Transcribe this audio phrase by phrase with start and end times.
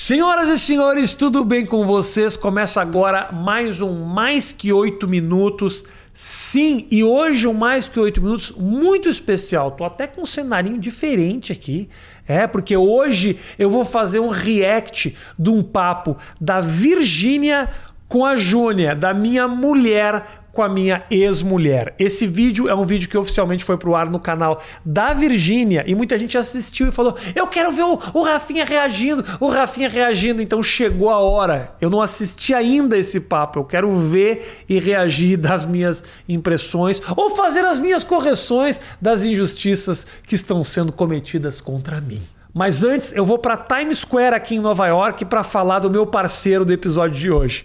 [0.00, 2.36] Senhoras e senhores, tudo bem com vocês?
[2.36, 5.84] Começa agora mais um Mais Que Oito Minutos.
[6.14, 9.72] Sim, e hoje um Mais Que Oito Minutos muito especial.
[9.72, 11.88] Tô até com um cenarinho diferente aqui.
[12.28, 17.68] É, porque hoje eu vou fazer um react de um papo da Virgínia
[18.08, 20.24] com a Júnia, da minha mulher
[20.58, 21.94] com a minha ex-mulher.
[22.00, 25.94] Esse vídeo é um vídeo que oficialmente foi pro ar no canal da Virgínia e
[25.94, 30.42] muita gente assistiu e falou: Eu quero ver o, o Rafinha reagindo, o Rafinha reagindo.
[30.42, 31.76] Então chegou a hora.
[31.80, 33.60] Eu não assisti ainda esse papo.
[33.60, 40.08] Eu quero ver e reagir das minhas impressões ou fazer as minhas correções das injustiças
[40.24, 42.22] que estão sendo cometidas contra mim.
[42.58, 46.04] Mas antes, eu vou para Times Square aqui em Nova York para falar do meu
[46.04, 47.64] parceiro do episódio de hoje.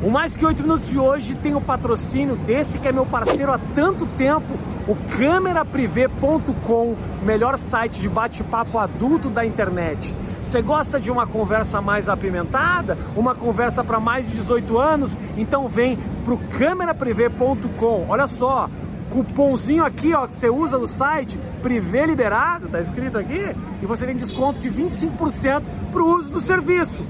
[0.00, 3.50] O Mais Que 8 Minutos de hoje tem o patrocínio desse que é meu parceiro
[3.50, 10.14] há tanto tempo, o cameraprivé.com, melhor site de bate-papo adulto da internet.
[10.40, 12.96] Você gosta de uma conversa mais apimentada?
[13.16, 15.18] Uma conversa para mais de 18 anos?
[15.36, 18.06] Então vem pro cameraprivé.com.
[18.08, 18.70] Olha só,
[19.12, 24.06] cupomzinho aqui, ó, que você usa no site, Privé Liberado, tá escrito aqui, e você
[24.06, 27.04] tem desconto de 25% pro uso do serviço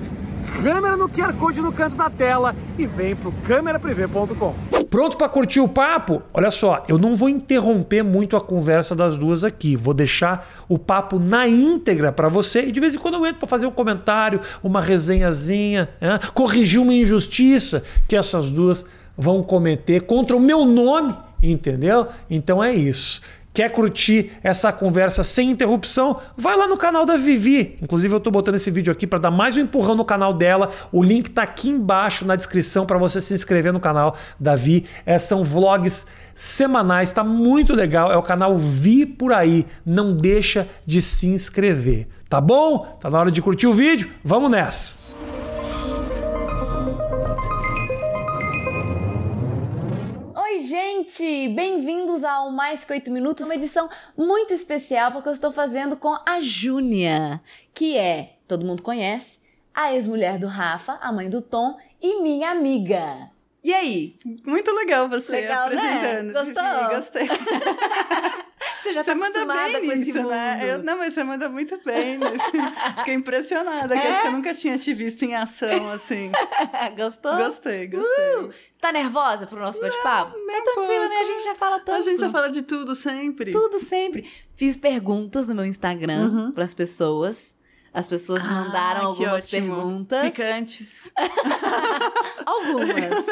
[0.62, 4.55] câmera no QR Code no canto da tela e vem pro cameraprivé.com.
[4.91, 6.23] Pronto para curtir o papo?
[6.34, 9.75] Olha só, eu não vou interromper muito a conversa das duas aqui.
[9.75, 13.39] Vou deixar o papo na íntegra para você e de vez em quando eu entro
[13.39, 16.19] para fazer um comentário, uma resenhazinha, é?
[16.34, 18.84] corrigir uma injustiça que essas duas
[19.17, 22.09] vão cometer contra o meu nome, entendeu?
[22.31, 23.21] Então é isso.
[23.55, 26.19] Quer curtir essa conversa sem interrupção?
[26.39, 27.77] Vai lá no canal da Vivi.
[27.83, 30.70] Inclusive, eu estou botando esse vídeo aqui para dar mais um empurrão no canal dela.
[30.91, 34.87] O link está aqui embaixo na descrição para você se inscrever no canal da Vi.
[35.05, 38.11] É, são vlogs semanais, está muito legal.
[38.11, 39.67] É o canal Vi por aí.
[39.85, 42.09] Não deixa de se inscrever.
[42.31, 42.97] Tá bom?
[42.98, 44.09] Tá na hora de curtir o vídeo?
[44.25, 45.02] Vamos nessa!
[51.03, 51.48] Gente!
[51.48, 56.17] Bem-vindos ao Mais Que Oito Minutos, uma edição muito especial porque eu estou fazendo com
[56.24, 57.40] a Júnia,
[57.74, 59.40] que é, todo mundo conhece,
[59.74, 63.30] a ex-mulher do Rafa, a mãe do Tom e minha amiga.
[63.64, 64.14] E aí?
[64.46, 65.77] Muito legal você legal, né?
[65.77, 66.27] apresentando.
[66.27, 66.33] Né?
[66.33, 66.96] Gostou?
[66.96, 67.29] Gostei.
[68.83, 70.30] Você já tá manda bem com nisso, esse mundo.
[70.30, 70.74] Né?
[70.74, 72.18] Eu, não, mas você manda muito bem.
[72.98, 74.00] Fiquei impressionada, é?
[74.00, 76.30] que acho que eu nunca tinha te visto em ação, assim.
[76.96, 77.36] Gostou?
[77.36, 78.36] Gostei, gostei.
[78.36, 80.33] Uh, tá nervosa pro nosso bate-papo?
[80.33, 81.17] Tá tranquila, né?
[81.17, 81.98] A gente já fala tanto.
[81.98, 83.52] A gente já fala de tudo sempre.
[83.52, 84.28] Tudo sempre.
[84.56, 86.52] Fiz perguntas no meu Instagram uhum.
[86.52, 87.55] pras pessoas.
[87.95, 90.30] As pessoas ah, mandaram algumas perguntas.
[90.30, 91.13] Picantes.
[92.47, 93.27] algumas.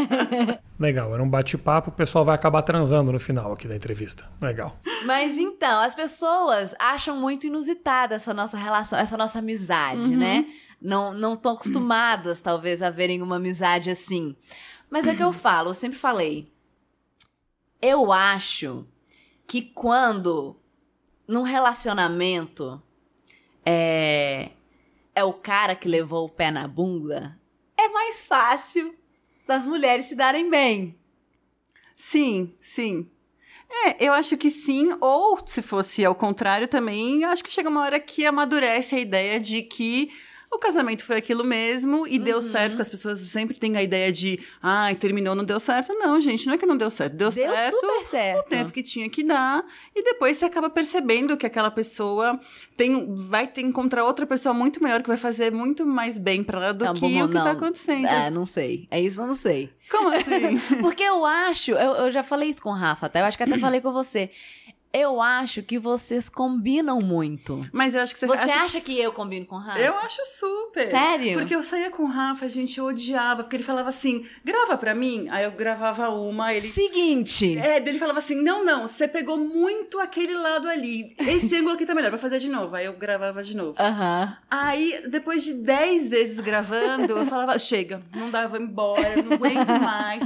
[0.80, 4.26] Legal, era um bate-papo, o pessoal vai acabar transando no final aqui da entrevista.
[4.40, 4.80] Legal.
[5.04, 10.16] Mas então, as pessoas acham muito inusitada essa nossa relação, essa nossa amizade, uhum.
[10.16, 10.46] né?
[10.80, 14.34] Não não estão acostumadas, talvez, a verem uma amizade assim.
[14.88, 16.50] Mas é o que eu falo, eu sempre falei.
[17.82, 18.86] Eu acho
[19.46, 20.56] que quando
[21.28, 22.82] num relacionamento
[23.64, 24.50] é,
[25.14, 27.38] é o cara que levou o pé na bunda,
[27.76, 28.94] é mais fácil
[29.46, 30.98] das mulheres se darem bem.
[31.96, 33.10] Sim, sim.
[33.70, 37.82] É, eu acho que sim, ou se fosse ao contrário também, acho que chega uma
[37.82, 40.10] hora que amadurece a ideia de que
[40.52, 42.24] o casamento foi aquilo mesmo e uhum.
[42.24, 45.60] deu certo, que as pessoas sempre têm a ideia de, ai, ah, terminou, não deu
[45.60, 45.94] certo.
[45.94, 47.14] Não, gente, não é que não deu certo.
[47.14, 49.64] Deu, deu certo, super certo o tempo que tinha que dar.
[49.94, 52.40] E depois você acaba percebendo que aquela pessoa
[52.76, 56.64] tem, vai ter, encontrar outra pessoa muito melhor que vai fazer muito mais bem para
[56.64, 57.44] ela do tá que bom, o que tá não.
[57.44, 58.06] tá acontecendo.
[58.06, 58.88] É, não sei.
[58.90, 59.70] É isso, eu não sei.
[59.88, 60.58] Como assim?
[60.82, 63.44] Porque eu acho, eu, eu já falei isso com o Rafa, até eu acho que
[63.44, 64.30] até falei com você.
[64.92, 67.64] Eu acho que vocês combinam muito.
[67.72, 68.64] Mas eu acho que você, você acha...
[68.64, 69.78] acha que eu combino com o Rafa?
[69.78, 70.88] Eu acho super.
[70.88, 71.38] Sério?
[71.38, 74.92] Porque eu saía com o Rafa, a gente odiava, porque ele falava assim: grava pra
[74.92, 75.28] mim.
[75.30, 76.52] Aí eu gravava uma.
[76.52, 76.60] Ele...
[76.62, 77.56] Seguinte.
[77.56, 81.14] É, ele falava assim: não, não, você pegou muito aquele lado ali.
[81.18, 82.74] Esse ângulo aqui tá melhor, vai fazer de novo.
[82.74, 83.76] Aí eu gravava de novo.
[83.78, 84.24] Aham.
[84.24, 84.36] Uh -huh.
[84.50, 89.34] Aí, depois de dez vezes gravando, eu falava: chega, não dá, eu vou embora, não
[89.34, 90.24] aguento mais.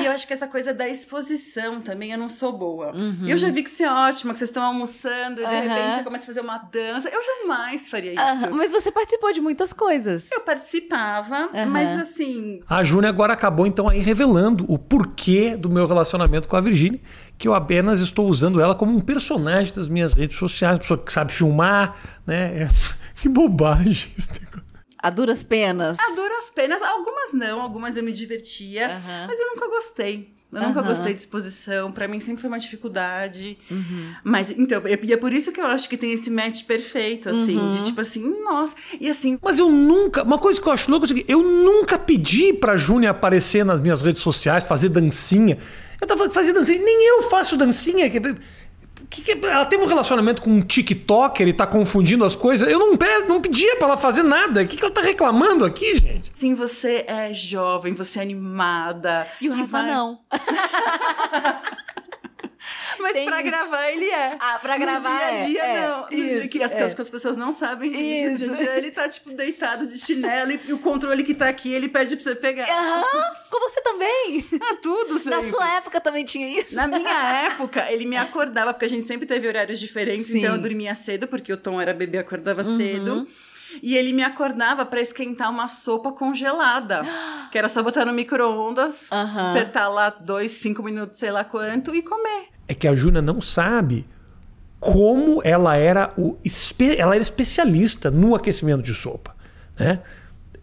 [0.00, 2.94] E eu acho que essa coisa da exposição também, eu não sou boa.
[2.94, 3.28] Uhum.
[3.28, 6.04] Eu já vi que você é ótima, que vocês estão almoçando e de repente você
[6.04, 7.08] começa a fazer uma dança.
[7.08, 8.54] Eu jamais faria isso.
[8.54, 10.30] Mas você participou de muitas coisas.
[10.30, 12.60] Eu participava, mas assim.
[12.68, 17.00] A Júnia agora acabou então aí revelando o porquê do meu relacionamento com a Virginia,
[17.38, 21.12] que eu apenas estou usando ela como um personagem das minhas redes sociais, pessoa que
[21.12, 21.96] sabe filmar,
[22.26, 22.68] né?
[23.14, 24.64] Que bobagem esse negócio.
[24.98, 25.98] A duras penas.
[25.98, 26.82] A duras penas.
[26.82, 29.00] Algumas não, algumas eu me divertia.
[29.26, 30.33] Mas eu nunca gostei.
[30.54, 30.88] Eu nunca Aham.
[30.88, 31.90] gostei de exposição.
[31.90, 33.58] Pra mim sempre foi uma dificuldade.
[34.22, 37.58] Mas, então, e é por isso que eu acho que tem esse match perfeito, assim.
[37.72, 38.74] De tipo assim, nossa.
[39.00, 40.22] E assim, Mas eu nunca.
[40.22, 44.02] Uma coisa que eu acho louca é eu nunca pedi pra Júnia aparecer nas minhas
[44.02, 45.58] redes sociais, fazer dancinha.
[46.00, 48.10] Eu tava fazendo dancinha, nem eu faço dancinha.
[49.14, 52.68] Que, que, que- ela tem um relacionamento com um TikToker e tá confundindo as coisas.
[52.68, 54.62] Eu não, pe- não pedia pra ela fazer nada.
[54.62, 56.32] O que, que ela tá reclamando aqui, gente?
[56.36, 59.26] assim, você é jovem, você é animada.
[59.40, 60.18] E o Rafa vai- não.
[62.98, 63.50] Mas Tem pra isso.
[63.50, 64.36] gravar ele é.
[64.40, 65.80] Ah, pra No gravar dia a é, dia, é.
[65.88, 66.02] não.
[66.02, 66.82] No dia que as, é.
[66.82, 68.02] as pessoas não sabem disso.
[68.02, 68.44] No Isso.
[68.44, 71.72] dia a dia ele tá, tipo, deitado de chinelo e, o controle que tá aqui,
[71.72, 72.68] ele pede pra você pegar.
[72.68, 74.44] Aham, com você também.
[74.60, 75.50] Ah, tudo, Na sempre.
[75.50, 76.74] sua época também tinha isso.
[76.74, 80.38] Na minha época, ele me acordava, porque a gente sempre teve horários diferentes, Sim.
[80.38, 82.76] então eu dormia cedo, porque o Tom era bebê, acordava Uhum.
[82.76, 83.28] cedo.
[83.82, 87.02] E ele me acordava pra esquentar uma sopa congelada.
[87.50, 92.02] Que era só botar no micro-ondas, apertar lá dois, cinco minutos, sei lá quanto, e
[92.02, 92.48] comer.
[92.66, 94.04] É que a Júnia não sabe
[94.80, 96.36] como ela era o
[96.98, 99.36] ela era especialista no aquecimento de sopa,
[99.78, 100.00] né?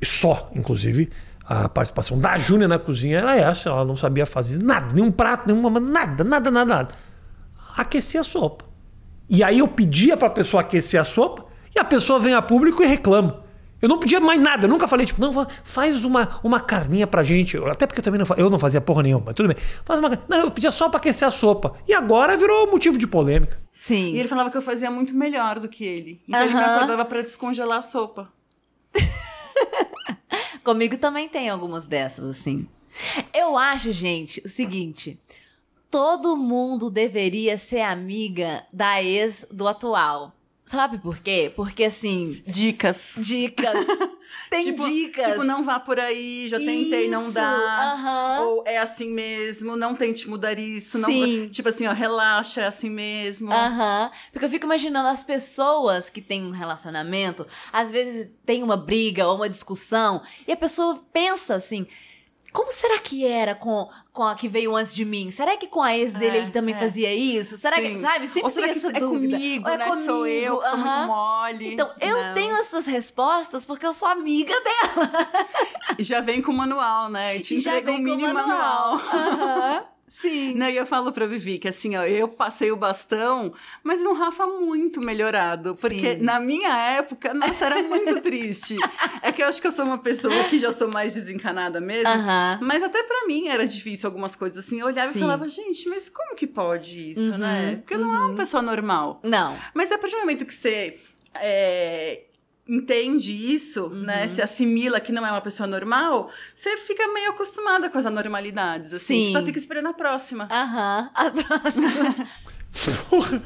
[0.03, 1.09] Só, inclusive,
[1.45, 5.47] a participação da Júnia na cozinha era essa, ela não sabia fazer nada, nenhum prato,
[5.47, 6.93] nenhuma, nada, nada, nada, nada.
[7.75, 8.65] Aquecer a sopa.
[9.29, 11.45] E aí eu pedia pra pessoa aquecer a sopa
[11.81, 13.43] a pessoa vem a público e reclama.
[13.81, 17.07] Eu não pedia mais nada, eu nunca falei, tipo, não, fa- faz uma, uma carninha
[17.07, 17.57] pra gente.
[17.57, 19.57] Até porque eu também não, eu não fazia porra nenhuma, mas tudo bem.
[19.83, 21.73] Faz uma Não, eu pedia só pra aquecer a sopa.
[21.87, 23.59] E agora virou motivo de polêmica.
[23.79, 24.13] Sim.
[24.13, 26.21] E ele falava que eu fazia muito melhor do que ele.
[26.27, 28.29] Então ele me acordava pra descongelar a sopa.
[30.63, 32.67] Comigo também tem algumas dessas, assim.
[33.33, 35.19] Eu acho, gente, o seguinte:
[35.89, 40.33] todo mundo deveria ser amiga da ex do atual.
[40.71, 41.51] Sabe por quê?
[41.53, 43.11] Porque assim, Dicas.
[43.17, 43.85] dicas.
[44.49, 45.25] Tem tipo, dicas.
[45.25, 47.93] Tipo, não vá por aí, já tentei, não Isso, dá.
[47.93, 48.39] aham.
[48.45, 50.97] Ou é assim mesmo, não tente mudar isso.
[50.97, 51.47] Não, Sim.
[51.49, 53.51] Tipo assim, ó, relaxa, é assim mesmo.
[53.51, 54.09] Aham.
[54.31, 59.27] Porque eu fico imaginando as pessoas que têm um relacionamento, às vezes tem uma briga
[59.27, 61.85] ou uma discussão, e a pessoa pensa assim.
[62.51, 65.31] Como será que era com, com a que veio antes de mim?
[65.31, 66.77] Será que com a ex dele É, ele também é.
[66.77, 67.55] fazia isso?
[67.55, 67.95] Será Sim.
[67.95, 68.27] que, sabe?
[68.27, 69.33] Sempre Ou será tem que essa é dúvida.
[69.37, 69.85] comigo, Ou é né?
[69.85, 70.05] comigo?
[70.05, 71.73] Sou eu que sou muito mole.
[71.73, 72.33] Então, eu Não.
[72.33, 75.11] tenho essas respostas porque eu sou amiga dela.
[75.97, 77.37] E já vem com o manual, né?
[77.37, 78.97] E te E já um vem com o mini manual.
[78.97, 79.01] manual.
[79.13, 79.83] Aham.
[80.11, 80.53] Sim.
[80.55, 84.11] Não, e eu falo pra Vivi que assim, ó, eu passei o bastão, mas no
[84.11, 85.73] Rafa muito melhorado.
[85.79, 86.21] Porque Sim.
[86.21, 88.75] na minha época, nossa, era muito triste.
[89.21, 92.09] É que eu acho que eu sou uma pessoa que já sou mais desencanada mesmo.
[92.09, 92.59] Aham.
[92.61, 94.81] Mas até pra mim era difícil algumas coisas assim.
[94.81, 95.19] Eu olhava Sim.
[95.19, 97.75] e falava, gente, mas como que pode isso, Uhum, né?
[97.77, 99.21] Porque eu não é uma pessoa normal.
[99.23, 99.57] Não.
[99.73, 100.99] Mas a partir do momento que você
[101.35, 102.23] é,
[102.75, 104.01] entende isso, Uhum.
[104.03, 104.27] né?
[104.27, 108.93] Se assimila que não é uma pessoa normal, você fica meio acostumada com as anormalidades,
[108.93, 109.05] assim.
[109.25, 109.33] Sim.
[109.33, 110.47] Você só fica esperando a próxima.
[110.49, 111.09] Aham.
[111.13, 111.91] A próxima.
[113.09, 113.41] Porra.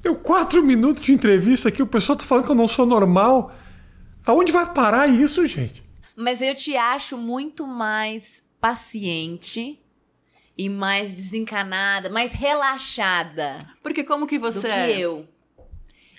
[0.00, 3.52] Deu quatro minutos de entrevista aqui, o pessoal tá falando que eu não sou normal.
[4.24, 5.82] Aonde vai parar isso, gente?
[6.14, 9.80] Mas eu te acho muito mais paciente
[10.56, 14.98] e mais desencanada, mais relaxada Porque como que do você que é?
[14.98, 15.26] eu.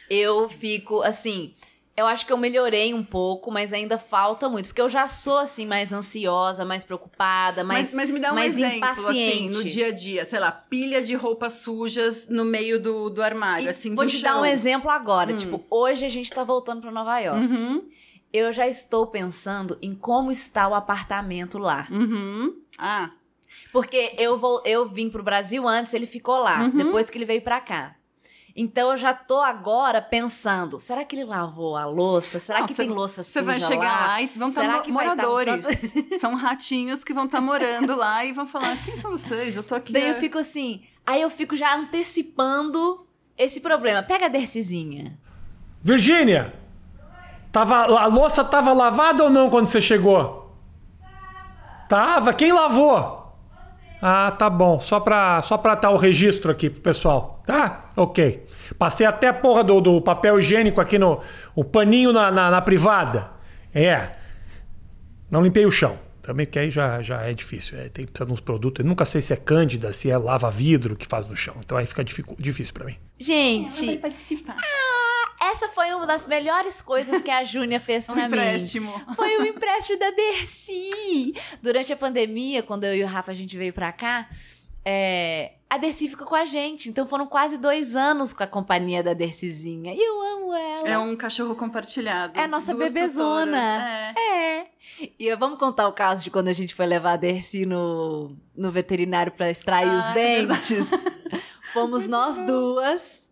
[0.09, 1.53] Eu fico assim.
[1.99, 4.67] Eu acho que eu melhorei um pouco, mas ainda falta muito.
[4.67, 7.85] Porque eu já sou, assim, mais ansiosa, mais preocupada, mais.
[7.93, 9.57] Mas, mas me dá um exemplo, assim, impaciente.
[9.57, 10.25] no dia a dia.
[10.25, 14.17] Sei lá, pilha de roupas sujas no meio do, do armário, E assim, vou te
[14.17, 14.35] chão.
[14.35, 15.33] dar um exemplo agora.
[15.33, 17.39] Tipo, hoje a gente tá voltando pra Nova York.
[17.45, 17.83] Uhum,
[18.31, 21.87] Eu já estou pensando em como está o apartamento lá.
[21.91, 22.53] uhum.
[22.77, 23.11] Ah,
[23.71, 26.69] Porque eu, vou, eu vim pro Brasil antes, ele ficou lá, Uhum.
[26.69, 27.95] depois que ele veio pra cá.
[28.61, 32.39] Então eu já tô agora pensando, será que ele lavou a louça?
[32.39, 34.81] Será Não, que cê- tem louça Você suja vai chegar lá, e vão Será estar
[34.83, 35.65] que vai tá um moradores.
[35.65, 39.55] tanto- São ratinhos que vão estar morando lá e vão falar: quem são vocês?
[39.55, 39.93] Eu tô aqui.
[39.93, 43.05] Daí eu fico assim, aí eu fico já antecipando
[43.37, 44.03] esse problema.
[44.03, 45.17] Pega a Dercizinha.
[45.81, 46.53] Virgínia!
[47.53, 50.53] Tava, a louça tava lavada ou não quando você chegou?
[51.87, 52.33] Tava.
[52.33, 53.17] Quem lavou?
[54.01, 54.79] Ah, tá bom.
[54.79, 57.41] Só pra, só pra tá o registro aqui pro pessoal.
[57.45, 57.85] Tá?
[57.97, 58.47] Ok.
[58.77, 61.21] Passei até a porra do, do papel higiênico aqui no.
[61.55, 63.31] O paninho na, na, na privada.
[63.73, 64.11] É.
[65.29, 65.97] Não limpei o chão.
[66.21, 67.77] Também que aí já, já é difícil.
[67.79, 68.83] É, tem que precisar de uns produtos.
[68.83, 71.55] Eu nunca sei se é cândida, se é lava-vidro que faz no chão.
[71.59, 72.95] Então aí fica dificu- difícil pra mim.
[73.19, 74.57] Gente, participar.
[75.41, 78.27] essa foi uma das melhores coisas que a Júnia fez Um pra mim.
[78.27, 78.93] empréstimo.
[79.15, 81.33] Foi o empréstimo da Dercy.
[81.63, 84.27] Durante a pandemia, quando eu e o Rafa a gente veio pra cá,
[84.85, 86.89] é, a Dercy ficou com a gente.
[86.89, 89.93] Então foram quase dois anos com a companhia da Dercyzinha.
[89.93, 90.87] E eu amo ela.
[90.89, 92.37] É um cachorro compartilhado.
[92.37, 94.13] É a nossa Duas bebezona.
[94.17, 94.59] É.
[94.61, 94.69] É.
[95.19, 98.71] E vamos contar o caso de quando a gente foi levar a Dercy no, no
[98.71, 100.89] veterinário pra extrair Ah, os é dentes.
[101.71, 103.28] Fomos nós duas.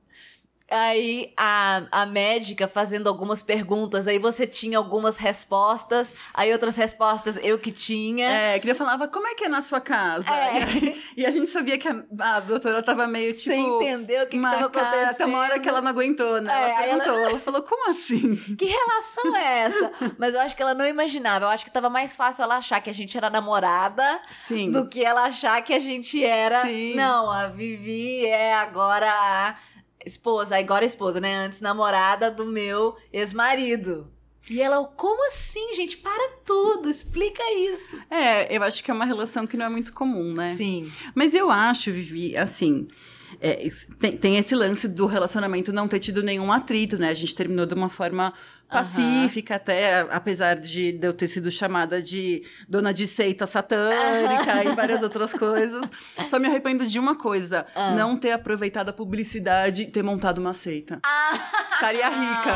[0.70, 7.38] Aí a, a médica fazendo algumas perguntas, aí você tinha algumas respostas, aí outras respostas
[7.42, 8.30] eu que tinha.
[8.30, 10.30] É, que eu falava, como é que é na sua casa?
[10.30, 10.60] É.
[10.60, 13.44] E, aí- e a gente sabia que a, a doutora tava meio, tipo...
[13.50, 15.10] Sem entender o que, que tava acontecendo.
[15.10, 16.52] Até uma hora que ela não aguentou, né?
[16.54, 17.40] É, ela aí ela- perguntou, ela...
[17.40, 18.36] falou, como assim?
[18.58, 19.92] Que relação é essa?
[20.18, 21.46] Mas eu acho que ela não imaginava.
[21.46, 24.72] Eu acho que tava mais fácil ela achar que a gente era namorada Sim.
[24.72, 26.64] do que ela achar que a gente era.
[26.64, 26.96] Sim.
[26.96, 29.56] Não, a Vivi é agora a
[30.06, 31.36] esposa, agora esposa, né?
[31.36, 34.08] Antes namorada do meu ex-marido.
[34.50, 35.98] E ela, como assim, gente?
[35.98, 37.98] Para tudo, explica isso.
[38.10, 40.56] É, eu acho que é uma relação que não é muito comum, né?
[40.56, 40.90] Sim.
[41.14, 42.88] Mas eu acho, Vivi, assim.
[43.42, 43.68] é,
[44.00, 47.10] tem, tem esse lance do relacionamento não ter tido nenhum atrito, né?
[47.10, 48.32] A gente terminou de uma forma
[48.70, 55.02] pacífica, até, apesar de, eu ter sido chamada de dona de seita satânica e várias
[55.02, 55.90] outras coisas.
[56.30, 57.92] Só me arrependo de uma coisa: Ah.
[57.92, 61.00] não ter aproveitado a publicidade e ter montado uma seita.
[61.06, 61.34] Ah.
[61.78, 62.56] Estaria rica.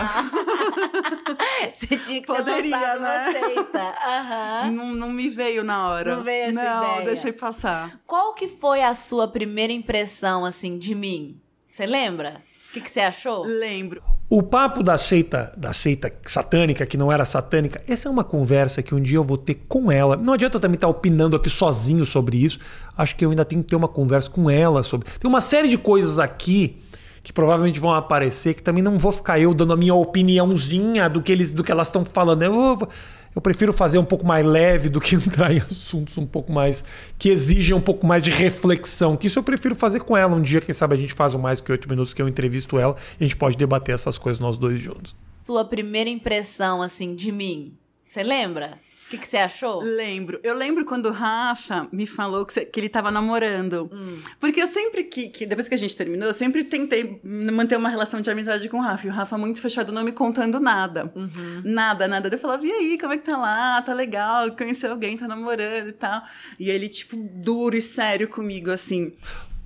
[1.76, 3.32] Você tinha que ter Poderia, uma né?
[3.34, 3.80] seita.
[4.06, 4.72] Aham.
[4.72, 6.16] Não, não me veio na hora.
[6.16, 7.06] Não veio essa Não, ideia.
[7.06, 8.00] deixei passar.
[8.08, 11.40] Qual que foi a sua primeira impressão, assim, de mim?
[11.70, 12.42] Você lembra?
[12.70, 13.44] O que, que você achou?
[13.46, 14.02] Lembro.
[14.34, 18.82] O papo da seita, da seita satânica, que não era satânica, essa é uma conversa
[18.82, 20.16] que um dia eu vou ter com ela.
[20.16, 22.58] Não adianta eu também estar opinando aqui sozinho sobre isso.
[22.98, 25.10] Acho que eu ainda tenho que ter uma conversa com ela sobre.
[25.20, 26.78] Tem uma série de coisas aqui
[27.22, 31.22] que provavelmente vão aparecer que também não vou ficar eu dando a minha opiniãozinha do
[31.22, 32.42] que eles do que elas estão falando.
[32.42, 32.88] Eu, vou-
[33.36, 36.84] eu prefiro fazer um pouco mais leve do que entrar em assuntos um pouco mais
[37.18, 39.16] que exigem um pouco mais de reflexão.
[39.16, 41.40] Que isso eu prefiro fazer com ela um dia, quem sabe a gente faz um
[41.40, 44.40] mais que oito minutos que eu entrevisto ela e a gente pode debater essas coisas
[44.40, 45.16] nós dois juntos.
[45.42, 47.74] Sua primeira impressão, assim, de mim?
[48.08, 48.78] Você lembra?
[49.12, 49.82] O que, que você achou?
[49.82, 50.40] Lembro.
[50.42, 53.90] Eu lembro quando o Rafa me falou que, que ele tava namorando.
[53.92, 54.22] Hum.
[54.40, 57.90] Porque eu sempre que, que, depois que a gente terminou, eu sempre tentei manter uma
[57.90, 59.06] relação de amizade com o Rafa.
[59.06, 61.12] E o Rafa muito fechado, não me contando nada.
[61.14, 61.62] Uhum.
[61.66, 62.30] Nada, nada.
[62.34, 63.82] Eu falava, e aí, como é que tá lá?
[63.82, 66.24] Tá legal, conheceu alguém, tá namorando e tal.
[66.58, 69.12] E ele, tipo, duro e sério comigo, assim.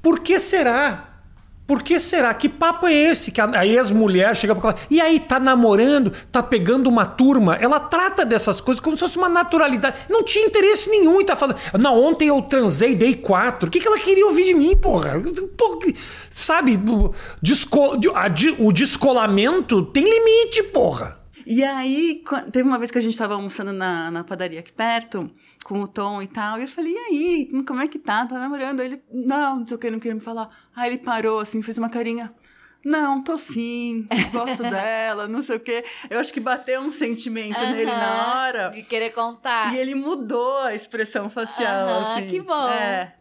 [0.02, 1.15] Por que será?
[1.68, 2.32] Por que será?
[2.34, 3.32] Que papo é esse?
[3.32, 3.50] Que a-
[4.36, 7.56] chegam pra falar, e aí, tá namorando, tá pegando uma turma?
[7.56, 9.98] Ela trata dessas coisas como se fosse uma naturalidade.
[10.08, 11.58] Não tinha interesse nenhum em tá falando.
[11.80, 13.68] Não, ontem eu transei, dei quatro.
[13.68, 15.20] O que, que ela queria ouvir de mim, porra?
[15.82, 15.96] Que-
[16.30, 16.78] sabe,
[18.60, 21.18] o descolamento tem limite, porra.
[21.46, 25.30] E aí, teve uma vez que a gente tava almoçando na, na padaria aqui perto,
[25.64, 28.26] com o Tom e tal, e eu falei, e aí, como é que tá?
[28.26, 28.80] Tá namorando?
[28.80, 30.50] Aí ele, não, não sei o que, não queria me falar.
[30.76, 32.34] Aí ele parou, assim, fez uma carinha.
[32.84, 35.84] Não, tô sim, gosto dela, não sei o quê.
[36.08, 38.70] Eu acho que bateu um sentimento nele na hora.
[38.70, 39.74] De querer contar.
[39.74, 42.30] E ele mudou a expressão facial, Aham, assim.
[42.30, 42.70] que bom.
[42.70, 43.16] É.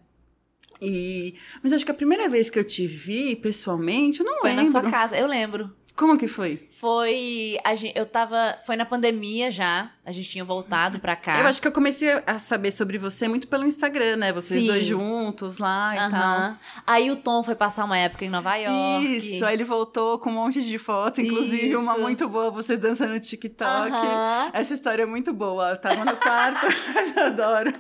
[0.83, 1.35] E...
[1.63, 4.65] Mas acho que a primeira vez que eu te vi pessoalmente, eu não Foi lembro.
[4.65, 5.75] na sua casa, eu lembro.
[5.97, 6.67] Como que foi?
[6.73, 7.57] Foi.
[7.63, 8.59] A gente, eu tava.
[8.67, 9.91] Foi na pandemia já.
[10.05, 11.41] A gente tinha voltado pra cá.
[11.41, 14.33] Eu acho que eu comecei a saber sobre você muito pelo Instagram, né?
[14.33, 14.67] Vocês Sim.
[14.67, 16.59] dois juntos lá e Aham.
[16.87, 18.61] Aí o Tom foi passar uma época em Nova tal.
[18.61, 19.17] York.
[19.17, 22.03] Isso, aí ele voltou com um monte de foto, inclusive uma Isso.
[22.03, 23.91] muito boa, vocês dançando no TikTok.
[23.93, 24.51] Aham.
[24.53, 25.71] Essa história é muito boa.
[25.71, 26.67] Eu tava no quarto,
[27.17, 27.73] eu adoro.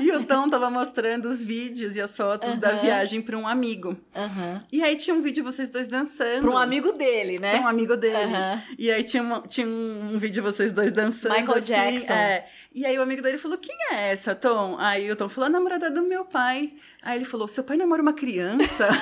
[0.00, 2.80] E o Tom tava mostrando os vídeos e as fotos da Aham.
[2.80, 3.94] viagem pra um amigo.
[4.72, 6.40] E aí tinha um vídeo de vocês dois dançando.
[6.42, 7.52] Pra um amigo dele, né?
[7.52, 8.16] Pra um amigo dele.
[8.16, 8.62] Aham.
[8.78, 11.34] E aí tinha, uma- tinha um vídeo de vocês dois dançando.
[11.34, 12.12] Michael assim, Jackson.
[12.12, 12.46] é.
[12.74, 14.76] E aí o amigo dele falou: Quem é essa, Tom?
[14.78, 16.72] Aí o Tom falou: A namorada do meu pai.
[17.02, 18.88] Aí ele falou: Seu pai namora uma criança?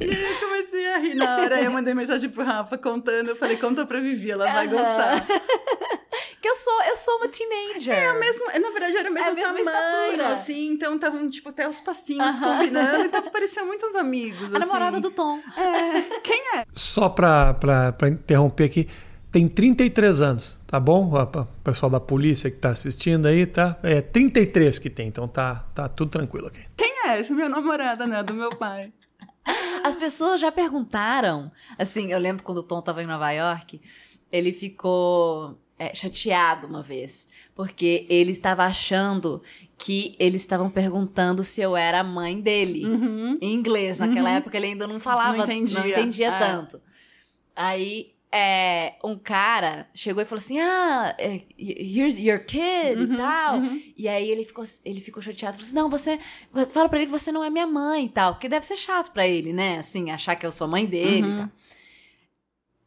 [0.00, 1.56] e aí eu comecei a rir na hora.
[1.56, 3.28] Aí eu mandei mensagem pro Rafa contando.
[3.30, 5.24] Eu falei: Conta pra Vivi, ela vai gostar.
[6.48, 7.94] Que eu sou, eu sou uma teenager.
[7.94, 10.28] É o mesmo, na verdade era o mesmo É a mesma tamanho, estatura.
[10.28, 12.58] assim, então estavam, tipo, até os passinhos Aham.
[12.58, 14.42] combinando, então pareciam muitos amigos.
[14.54, 15.00] A namorada assim.
[15.02, 15.38] do Tom.
[15.56, 16.64] É, quem é?
[16.74, 18.88] Só pra, pra, pra interromper aqui,
[19.30, 21.12] tem 33 anos, tá bom?
[21.12, 23.76] O pessoal da polícia que tá assistindo aí, tá?
[23.82, 26.60] É 33 que tem, então tá, tá tudo tranquilo aqui.
[26.76, 27.20] Quem é?
[27.20, 28.22] Essa é minha namorada, né?
[28.22, 28.90] Do meu pai.
[29.84, 31.52] As pessoas já perguntaram.
[31.78, 33.80] Assim, eu lembro quando o Tom tava em Nova York,
[34.32, 37.26] ele ficou é, chateado uma vez.
[37.54, 39.42] Porque ele estava achando
[39.76, 42.84] que eles estavam perguntando se eu era a mãe dele.
[42.84, 43.38] Uhum.
[43.40, 43.98] Em inglês.
[43.98, 45.78] Naquela época ele ainda não falava, Não entendia.
[45.80, 46.38] não entendia É.
[46.38, 46.80] tanto.
[47.54, 53.16] Aí é, um cara chegou e falou assim: Ah, é, here's your kid Uhum, e
[53.16, 53.56] tal.
[53.56, 53.82] uhum.
[53.96, 56.18] E aí ele ficou, ele ficou chateado, falou assim: Não, você,
[56.52, 58.34] você fala pra ele que você não é minha mãe e tal.
[58.34, 59.78] Porque deve ser chato pra ele, né?
[59.78, 61.34] Assim, achar que eu sou mãe dele Uhum.
[61.34, 61.50] e tal.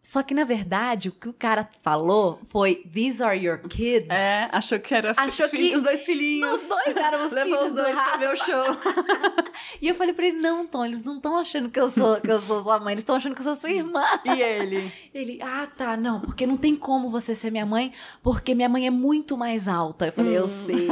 [0.03, 4.10] Só que, na verdade, o que o cara falou foi: These are your kids.
[4.10, 6.62] É, achou que era Achou que- os dois filhinhos.
[6.63, 8.17] Os dois eram os Levou filhos os do dois pra Rafa.
[8.17, 8.63] ver o show.
[9.81, 12.31] E eu falei pra ele: Não, Tom, eles não estão achando que eu sou, que
[12.31, 14.03] eu sou sua mãe, eles estão achando que eu sou sua irmã.
[14.25, 14.91] E ele?
[15.13, 17.91] Ele, ah, tá, não, porque não tem como você ser minha mãe,
[18.24, 20.08] porque minha mãe é muito mais alta.
[20.08, 20.48] Eu falei, eu Hum.
[20.48, 20.88] sei.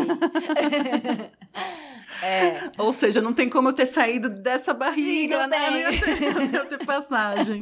[2.24, 2.70] é.
[2.78, 5.82] Ou seja, não tem como eu ter saído dessa barriga, não né?
[5.94, 7.60] ia ter, ia ter passagem.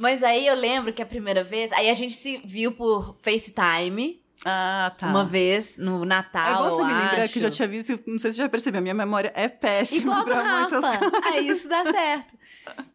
[0.00, 4.20] Mas aí eu lembro que a primeira vez, aí a gente se viu por FaceTime
[4.44, 5.06] Ah, tá.
[5.08, 6.62] uma vez no É Natal.
[6.64, 8.80] bom você me lembrar que eu já tinha visto, não sei se você já percebeu,
[8.80, 11.10] minha memória é péssima Igual do pra muitas Rafa.
[11.32, 12.34] Aí isso dá certo.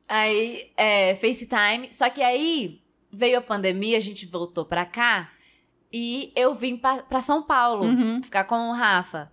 [0.08, 1.90] Aí, é, FaceTime.
[1.92, 2.82] Só que aí
[3.12, 5.30] veio a pandemia, a gente voltou pra cá
[5.94, 8.22] e eu vim pra, pra São Paulo Uhum.
[8.24, 9.32] ficar com o Rafa.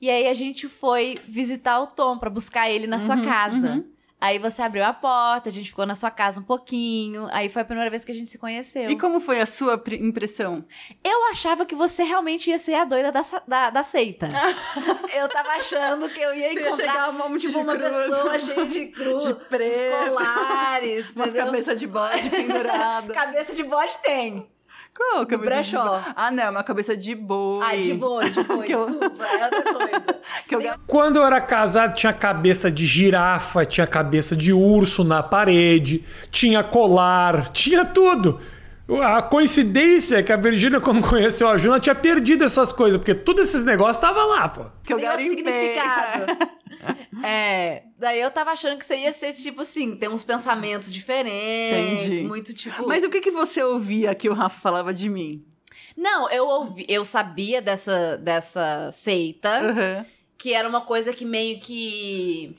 [0.00, 3.66] E aí a gente foi visitar o Tom pra buscar ele na sua Uhum, casa.
[3.72, 3.84] uhum.
[4.20, 7.28] Aí você abriu a porta, a gente ficou na sua casa um pouquinho.
[7.30, 8.88] Aí foi a primeira vez que a gente se conheceu.
[8.90, 10.64] E como foi a sua impressão?
[11.04, 14.28] Eu achava que você realmente ia ser a doida da, da, da seita.
[15.14, 17.76] eu tava achando que eu ia Você ia encontrar chegar um monte tipo, de uma
[17.76, 17.96] cruz.
[17.96, 20.06] pessoa cheia de cruz, De preto.
[20.06, 23.12] colares, Umas cabeças de bode pendurada.
[23.14, 24.48] Cabeça de bode tem.
[24.96, 25.84] Qual a cabeça de brechó.
[25.84, 26.04] bode?
[26.14, 27.64] Ah, não, uma cabeça de boi.
[27.64, 30.20] Ah, de boi, de boi, desculpa, é outra coisa.
[30.46, 35.22] Que eu Quando eu era casado, tinha cabeça de girafa, tinha cabeça de urso na
[35.22, 38.40] parede, tinha colar, tinha tudo.
[39.02, 43.14] A coincidência é que a Virgínia, quando conheceu a Juna, tinha perdido essas coisas, porque
[43.14, 44.66] todos esses negócios estavam lá, pô.
[44.84, 46.26] que eu tem outro significado.
[47.26, 52.04] É, daí eu tava achando que você ia ser tipo assim, ter uns pensamentos diferentes,
[52.04, 52.24] Entendi.
[52.24, 52.86] muito tipo.
[52.86, 55.42] Mas o que, que você ouvia que o Rafa falava de mim?
[55.96, 60.06] Não, eu ouvi, eu sabia dessa, dessa seita, Aham.
[60.36, 62.54] que era uma coisa que meio que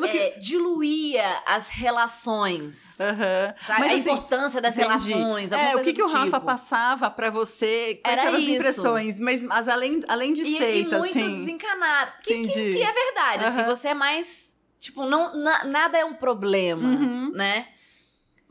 [0.00, 0.18] Pelo que.
[0.18, 2.98] é, diluía as relações.
[3.00, 3.54] Aham.
[3.64, 3.82] sabe?
[3.82, 5.12] a assim, importância das entendi.
[5.12, 5.52] relações.
[5.52, 6.40] É, o que, que o Rafa tipo.
[6.40, 8.00] passava pra você?
[8.02, 9.20] Quais Era eram as impressões?
[9.20, 11.34] Mas, mas além, além de E, seita, e muito assim.
[11.44, 12.12] desencanado.
[12.22, 13.66] Que, que, que é verdade, assim, Aham.
[13.76, 14.52] você é mais.
[14.80, 17.32] Tipo, não, na- nada é um problema, Uhum.
[17.34, 17.66] né?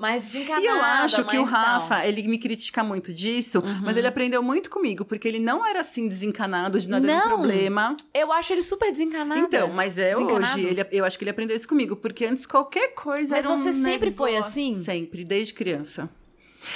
[0.04, 0.66] Mais desencanada.
[0.66, 1.46] E eu acho que o.
[1.46, 3.82] Rafa, ele me critica muito disso, Uhum.
[3.86, 7.28] mas ele aprendeu muito comigo, porque ele não era assim desencanado de nada de Não.
[7.30, 7.96] problema.
[8.14, 9.40] Eu acho ele super desencanado.
[9.40, 12.90] Então, mas é hoje, ele, eu acho que ele aprendeu isso comigo, porque antes qualquer
[12.94, 14.50] coisa Mas era um você sempre foi negócio.
[14.52, 14.76] assim?
[14.76, 16.10] Sempre, desde criança.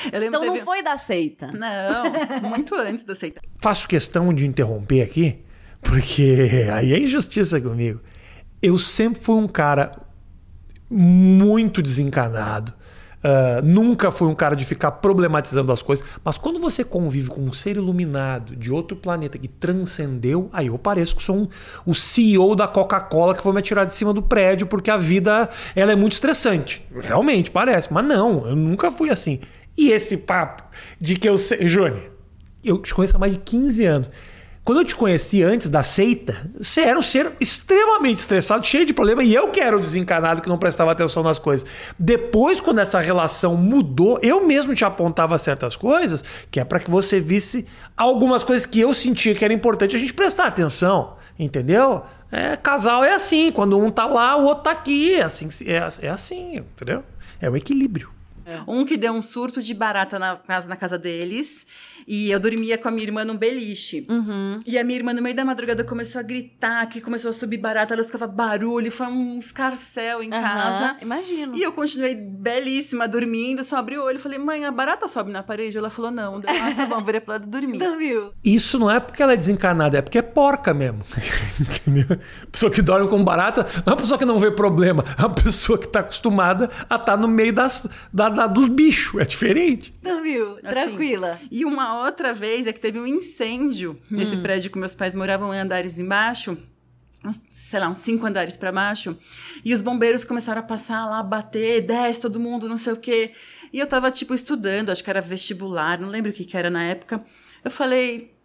[0.06, 1.48] Então não teve- foi da seita.
[1.52, 3.42] Não, muito antes da seita.
[3.62, 5.40] Faço questão de interromper aqui,
[5.82, 8.00] porque aí é injustiça comigo.
[8.62, 9.92] Eu sempre fui um cara
[10.90, 12.74] muito desencanado.
[13.24, 16.06] Ah, nunca fui um cara de ficar problematizando as coisas.
[16.24, 20.78] Mas quando você convive com um ser iluminado de outro planeta que transcendeu, aí eu
[20.78, 21.48] pareço que sou um,
[21.86, 25.50] o CEO da Coca-Cola que foi me atirar de cima do prédio porque a vida
[25.76, 26.86] ela é muito estressante.
[27.02, 29.40] Realmente parece, mas não, eu nunca fui assim.
[29.76, 30.64] E esse papo
[31.00, 31.68] de que eu sei.
[31.68, 32.12] Júnior,
[32.64, 34.12] eu te conheço há mais de 15 anos.
[34.68, 38.94] Quando eu te conheci antes da seita, você era um ser extremamente estressado, cheio de
[38.94, 41.66] problema, e eu que era o desencanado que não prestava atenção nas coisas.
[41.98, 46.92] Depois, quando essa relação mudou, eu mesmo te apontava certas coisas, que é para que
[46.92, 52.04] você visse algumas coisas que eu sentia que era importante a gente prestar atenção, entendeu?
[52.30, 56.08] É, casal é assim, quando um tá lá, o outro tá aqui, é assim, é,
[56.08, 57.06] é assim, entendeu?
[57.40, 58.17] É o equilíbrio.
[58.68, 61.66] Um que deu um surto de barata na casa, na casa deles.
[62.08, 64.06] E eu dormia com a minha irmã num beliche.
[64.10, 64.62] Uhum.
[64.66, 67.58] E a minha irmã, no meio da madrugada, começou a gritar, que começou a subir
[67.58, 70.86] barata, ela ficava barulho, foi um escarcel em casa.
[70.86, 71.56] Aham, Imagino.
[71.58, 75.32] E eu continuei belíssima, dormindo, só abri o olho e falei, mãe, a barata sobe
[75.32, 75.78] na parede?
[75.78, 76.40] Ela falou, não.
[76.40, 77.78] Daí, ah, tá bom, virei pro lado e dormi.
[77.78, 78.32] Dormiu.
[78.44, 81.04] Isso não é porque ela é desencanada, é porque é porca mesmo.
[81.60, 82.20] Entendeu?
[82.52, 85.34] Pessoa que dorme com barata não é uma pessoa que não vê problema, é uma
[85.34, 89.20] pessoa que está acostumada a estar no meio das, da, da- dos bichos.
[89.22, 89.94] É diferente.
[90.02, 90.54] Dormiu.
[90.54, 91.40] Assim, Tranquila.
[91.52, 94.42] E uma outra vez é que teve um incêndio nesse Hum.
[94.42, 96.58] prédio que meus pais moravam em andares embaixo.
[97.50, 99.18] Sei lá, uns cinco andares para baixo.
[99.66, 103.32] E os bombeiros começaram a passar lá, bater, desce todo mundo, não sei o quê.
[103.74, 106.70] E eu tava, tipo, estudando, acho que era vestibular, não lembro o que, que era
[106.70, 107.22] na época.
[107.66, 108.37] Eu falei,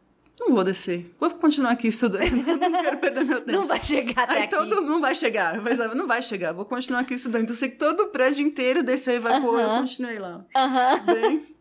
[0.48, 3.52] não vou descer, vou continuar aqui estudando, não quero perder meu tempo.
[3.58, 4.50] Não vai chegar até Aí aqui.
[4.50, 5.56] todo mundo vai chegar.
[5.56, 7.42] Eu pensava, não vai chegar, vou continuar aqui estudando.
[7.42, 9.80] Então, eu sei que todo o prédio inteiro desceu e evacuou, eu Aham.
[9.82, 10.44] continuei lá.
[10.56, 10.98] Aham.
[11.06, 11.46] Bem.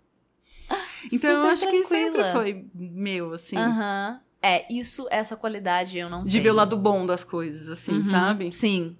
[1.11, 2.31] Então, eu Super acho que sempre tranquila.
[2.31, 3.57] foi meu, assim.
[3.57, 4.21] Aham.
[4.41, 6.43] É, isso, essa qualidade eu não De tenho.
[6.43, 8.51] ver o lado bom das coisas, assim, Uhum, sabe?
[8.51, 8.95] Sim.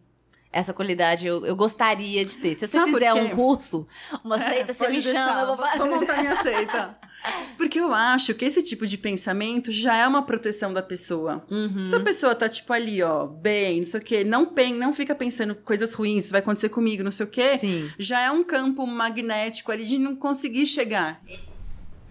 [0.53, 2.55] Essa qualidade eu, eu gostaria de ter.
[2.59, 3.87] Se você Sabe fizer um curso,
[4.23, 5.77] uma É, seita, você me deixar, chama, eu vou vou- fazer.
[5.79, 6.97] Vou montar minha seita.
[7.55, 11.45] Porque eu acho que esse tipo de pensamento já é uma proteção da pessoa.
[11.49, 11.85] Uhum.
[11.85, 14.91] Se a pessoa tá, tipo, ali, ó, bem, não sei o quê, não, pen, não
[14.91, 17.89] fica pensando coisas ruins, isso vai acontecer comigo, não sei o quê, Sim.
[17.99, 21.21] já é um campo magnético ali de não conseguir chegar.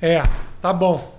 [0.01, 0.23] É,
[0.63, 1.19] tá bom.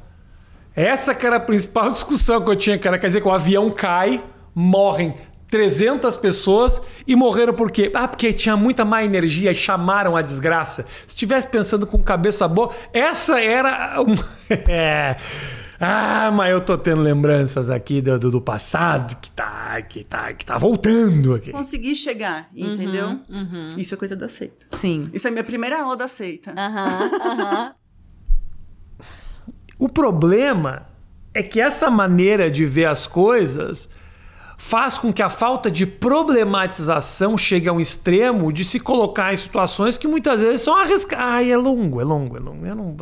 [0.74, 2.98] Essa que era a principal discussão que eu tinha, cara.
[2.98, 4.24] Quer dizer que o avião cai,
[4.56, 5.14] morrem
[5.52, 7.92] 300 pessoas e morreram por quê?
[7.94, 10.84] Ah, porque tinha muita má energia e chamaram a desgraça.
[11.02, 13.98] Se estivesse pensando com cabeça boa, essa era.
[14.68, 15.16] É.
[15.80, 20.32] Ah, mas eu tô tendo lembranças aqui do, do, do passado que tá, que, tá,
[20.34, 21.52] que tá voltando aqui.
[21.52, 23.20] Conseguir chegar, entendeu?
[23.28, 23.74] uhum.
[23.78, 24.68] Isso é coisa da seita.
[24.72, 25.10] Sim.
[25.12, 26.54] Isso é minha primeira aula da seita.
[26.56, 27.76] Aham, aham.
[29.80, 30.86] O problema
[31.34, 33.90] é que essa maneira de ver as coisas
[34.64, 39.36] faz com que a falta de problematização chegue a um extremo de se colocar em
[39.36, 41.26] situações que muitas vezes são arriscadas.
[41.26, 42.66] Ai, é longo, é longo, é longo.
[42.66, 42.96] Eu não...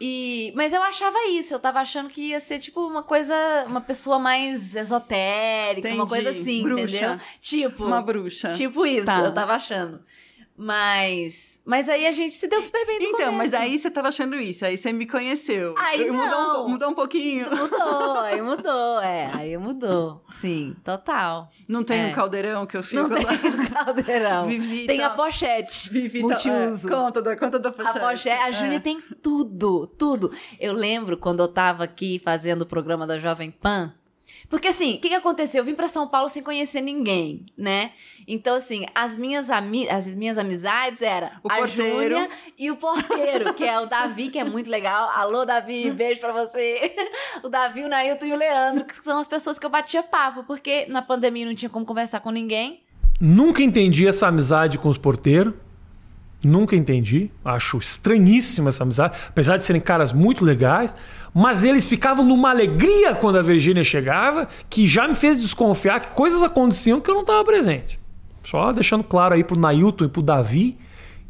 [0.00, 3.34] E, mas eu achava isso, eu tava achando que ia ser tipo uma coisa,
[3.66, 6.08] uma pessoa mais esotérica, uma Entendi.
[6.10, 6.96] coisa assim, Bruxa.
[6.96, 7.20] entendeu?
[7.40, 8.50] Tipo, Uma bruxa.
[8.52, 9.20] tipo isso, Tá.
[9.20, 10.00] eu tava achando.
[10.56, 13.56] Mas, mas aí a gente se deu super bem no Então, mas começo.
[13.56, 15.74] aí você tava achando isso, aí você me conheceu.
[15.78, 17.46] Aí mudou, um, mudou um pouquinho.
[17.54, 20.22] Mudou, aí mudou, é, aí mudou.
[20.32, 21.48] Sim, total.
[21.68, 22.06] Não tem É.
[22.08, 23.32] um caldeirão que eu fico Não tem lá.
[23.32, 24.46] o caldeirão.
[24.48, 25.90] Vivi tem a tá- pochete.
[25.90, 26.88] Vivi tá- multiuso.
[26.88, 27.98] é, conta da conta da A pochete.
[28.00, 28.52] pochete, a É.
[28.52, 30.30] Júlia tem tudo, tudo.
[30.60, 33.94] Eu lembro quando eu tava aqui fazendo o programa da Jovem Pan.
[34.54, 35.62] Porque assim, o que, que aconteceu?
[35.62, 37.90] Eu vim pra São Paulo sem conhecer ninguém, né?
[38.24, 42.14] Então, assim, as minhas, ami as minhas amizades era O a porteiro.
[42.14, 45.10] Júlia e o porteiro, que é o Davi, que é muito legal.
[45.10, 46.94] Alô, Davi, beijo pra você.
[47.42, 50.44] O Davi, o Nailton e o Leandro, que são as pessoas que eu batia papo,
[50.44, 52.84] porque na pandemia não tinha como conversar com ninguém.
[53.20, 55.52] Nunca entendi essa amizade com os porteiros.
[56.46, 57.30] Nunca entendi.
[57.44, 59.16] Acho estranhíssima essa amizade.
[59.28, 60.94] Apesar de serem caras muito legais.
[61.32, 66.10] Mas eles ficavam numa alegria quando a Virgínia chegava, que já me fez desconfiar que
[66.12, 67.98] coisas aconteciam que eu não estava presente.
[68.42, 70.78] Só deixando claro aí pro Nailton e pro Davi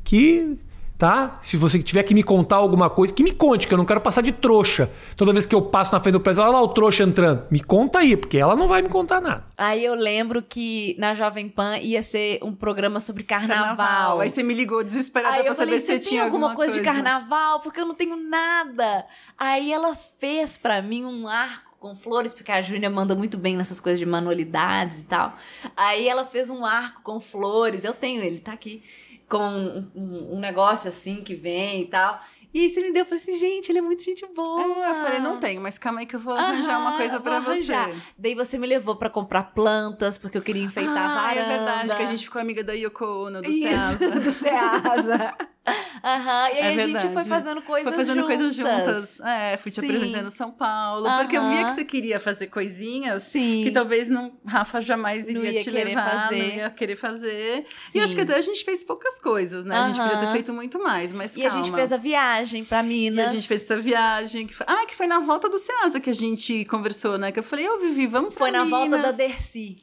[0.03, 0.59] que,
[0.97, 1.39] tá?
[1.41, 4.01] Se você tiver que me contar alguma coisa, que me conte, que eu não quero
[4.01, 4.91] passar de trouxa.
[5.17, 7.45] Toda vez que eu passo na frente do prédio, olha lá o trouxa entrando.
[7.51, 9.45] Me conta aí, porque ela não vai me contar nada.
[9.57, 14.21] Aí eu lembro que na Jovem Pan ia ser um programa sobre carnaval.
[14.21, 16.85] Aí você me ligou desesperada Aí pra eu falei, saber se tinha alguma coisa, de
[16.85, 17.61] carnaval?
[17.61, 19.05] Porque eu não tenho nada.
[19.37, 23.59] Aí ela fez pra mim um arco com flores, porque a Júlia manda muito bem
[23.59, 25.37] nessas coisas de manualidades e tal.
[25.77, 27.85] Aí ela fez um arco com flores.
[27.85, 28.83] Eu tenho ele, tá aqui.
[29.29, 32.21] Com um, um- negócio assim que vem e tal.
[32.53, 34.63] E aí você me deu, eu falei assim, gente, ele é muito gente boa.
[34.63, 37.89] É, eu falei, não tenho, mas calma aí que eu vou arranjar uma coisa arranjar.
[37.89, 38.01] você.
[38.17, 41.41] Daí você me levou pra comprar plantas, porque eu queria enfeitar a ah, varanda.
[41.41, 44.11] é verdade, que a gente ficou amiga da Yoko Ono, do Isso, Ceasa.
[44.21, 45.37] do Ceasa.
[46.05, 47.13] Aham, e aí É a gente verdade.
[47.15, 48.37] foi fazendo coisas Foi fazendo juntas.
[48.37, 49.21] coisas juntas.
[49.21, 49.87] É, fui te Sim.
[49.87, 51.09] apresentando São Paulo.
[51.19, 53.63] Porque eu via que você queria fazer coisinhas Sim.
[53.65, 56.37] que talvez não, Rafa jamais iria ia te levar, fazer.
[56.49, 57.65] não ia querer fazer.
[57.91, 57.99] Sim.
[57.99, 59.75] E acho que até a gente fez poucas coisas, né?
[59.75, 61.65] A gente podia ter feito muito mais, mas E a calma.
[61.65, 63.31] gente fez a viagem pra E Minas.
[63.31, 64.47] a gente fez essa viagem.
[64.47, 64.67] Que foi...
[64.69, 67.33] Ah, que foi na volta do Ceasa que a gente conversou, né?
[67.33, 69.17] Que eu falei, ô Vivi, vamos Foi pra na volta da Minas.
[69.17, 69.77] Dercy.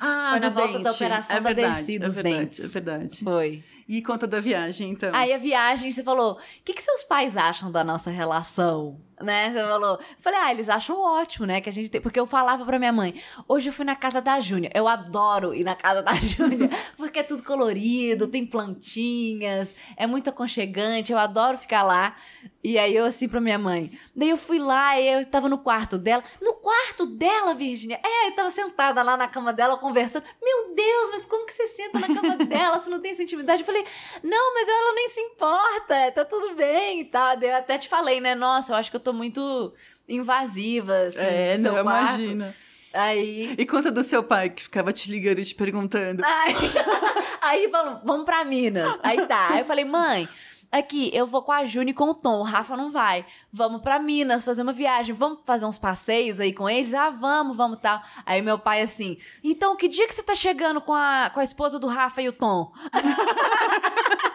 [0.00, 0.94] Ah, Foi na volta da dente.
[0.96, 2.64] operação é da verdade, dos é verdade, dentes.
[2.64, 3.24] É verdade.
[3.24, 3.64] Foi.
[3.88, 5.10] E conta da viagem, então.
[5.14, 9.00] Aí a viagem, você falou, o que, que seus pais acham da nossa relação?
[9.18, 9.50] Né?
[9.50, 9.98] Você falou.
[10.20, 11.60] Falei, ah, eles acham ótimo, né?
[11.62, 11.98] Que a gente tem.
[12.00, 13.14] Porque eu falava pra minha mãe,
[13.48, 14.70] hoje eu fui na casa da Júnia.
[14.74, 20.28] Eu adoro ir na casa da Júnia, porque é tudo colorido, tem plantinhas, é muito
[20.28, 22.14] aconchegante, eu adoro ficar lá.
[22.62, 23.92] E aí eu assim pra minha mãe.
[24.16, 26.24] Daí eu fui lá e eu tava no quarto dela.
[26.42, 28.00] No quarto dela, Virginia?
[28.04, 30.24] É, eu tava sentada lá na cama dela conversando.
[30.42, 32.82] Meu Deus, mas como que você senta na cama dela?
[32.82, 33.62] Você não tem essa intimidade?
[33.62, 33.84] Eu falei,
[34.24, 37.36] não, mas ela nem se importa, tá tudo bem e tal.
[37.36, 38.34] Daí eu até te falei, né?
[38.34, 39.72] Nossa, eu acho que eu tô muito
[40.08, 42.14] invasiva, assim, É, no seu não, quarto.
[42.20, 42.54] imagina.
[42.92, 43.54] Aí.
[43.56, 46.24] E conta do seu pai que ficava te ligando e te perguntando.
[46.24, 46.54] Aí,
[47.40, 48.98] aí falou, vamos pra Minas.
[49.02, 49.48] Aí tá.
[49.52, 50.28] Aí eu falei, mãe,
[50.70, 53.24] aqui, eu vou com a Juni e com o Tom, o Rafa não vai.
[53.52, 56.94] Vamos pra Minas fazer uma viagem, vamos fazer uns passeios aí com eles?
[56.94, 58.00] Ah, vamos, vamos tal.
[58.24, 61.44] Aí meu pai assim, então que dia que você tá chegando com a, com a
[61.44, 62.72] esposa do Rafa e o Tom?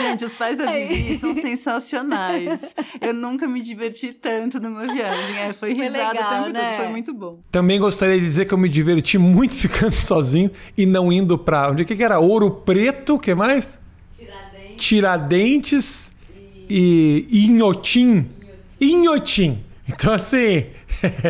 [0.00, 0.66] Gente, os pais da.
[0.70, 2.74] Vivi são sensacionais.
[3.00, 5.38] Eu nunca me diverti tanto numa viagem.
[5.38, 6.70] É, foi Foi risada legal, o tempo né?
[6.70, 7.40] todo, foi muito bom.
[7.50, 11.70] Também gostaria de dizer que eu me diverti muito ficando sozinho e não indo pra.
[11.70, 12.20] Onde é que era?
[12.20, 13.78] Ouro Preto, o que mais?
[14.78, 16.12] Tiradentes
[16.70, 18.28] e Inhotim.
[18.80, 19.58] Inhotim.
[19.88, 20.66] Então, assim,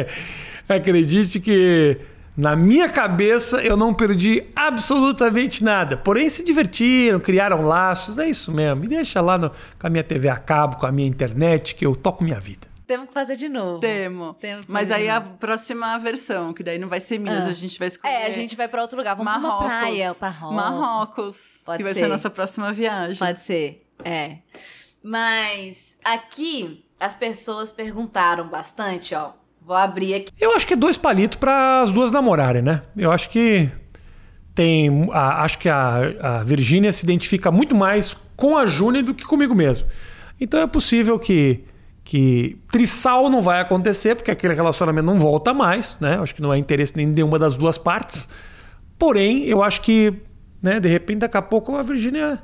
[0.68, 1.98] acredite que
[2.36, 5.96] Na minha cabeça, eu não perdi absolutamente nada.
[5.96, 8.16] Porém, se divertiram, criaram laços.
[8.16, 8.82] É isso mesmo.
[8.82, 11.84] Me deixa lá no, com a minha TV a cabo, com a minha internet, que
[11.84, 12.68] eu toco minha vida.
[12.88, 13.78] Temos que fazer de novo.
[13.80, 14.34] Temo.
[14.40, 17.50] Temos que Mas aí a próxima versão, que daí não vai ser Minas, Ah.
[17.50, 18.12] a gente vai escolher.
[18.12, 19.14] É, a gente vai pra outro lugar.
[19.14, 19.58] Vamos Marrocos.
[19.58, 20.56] pra uma praia, pra Marrocos.
[20.56, 21.36] Marrocos.
[21.66, 22.00] Pode que vai ser.
[22.00, 23.18] ser a nossa próxima viagem.
[23.18, 24.38] Pode ser, é.
[25.02, 29.32] Mas aqui as pessoas perguntaram bastante, ó.
[29.60, 30.32] Vou abrir aqui.
[30.40, 32.82] Eu acho que é dois palitos para as duas namorarem, né?
[32.96, 33.70] Eu acho que
[34.54, 35.08] tem.
[35.12, 39.24] a- acho que a, a Virgínia se identifica muito mais com a Júnia do que
[39.24, 39.86] comigo mesmo.
[40.40, 41.64] Então é possível que.
[42.08, 46.18] Que trissal não vai acontecer, porque aquele relacionamento não volta mais, né?
[46.18, 48.30] Acho que não é interesse nem de nenhuma das duas partes.
[48.98, 50.14] Porém, eu acho que,
[50.62, 52.42] né, de repente, daqui a pouco a Virgínia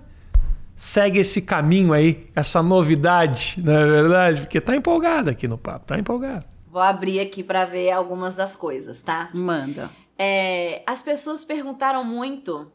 [0.77, 4.41] segue esse caminho aí, essa novidade, não é verdade?
[4.43, 6.45] Porque tá empolgada aqui no papo, tá empolgada.
[6.71, 9.31] Vou abrir aqui pra ver algumas das coisas, tá?
[9.33, 9.91] Manda.
[10.19, 12.71] É, as pessoas perguntaram muito,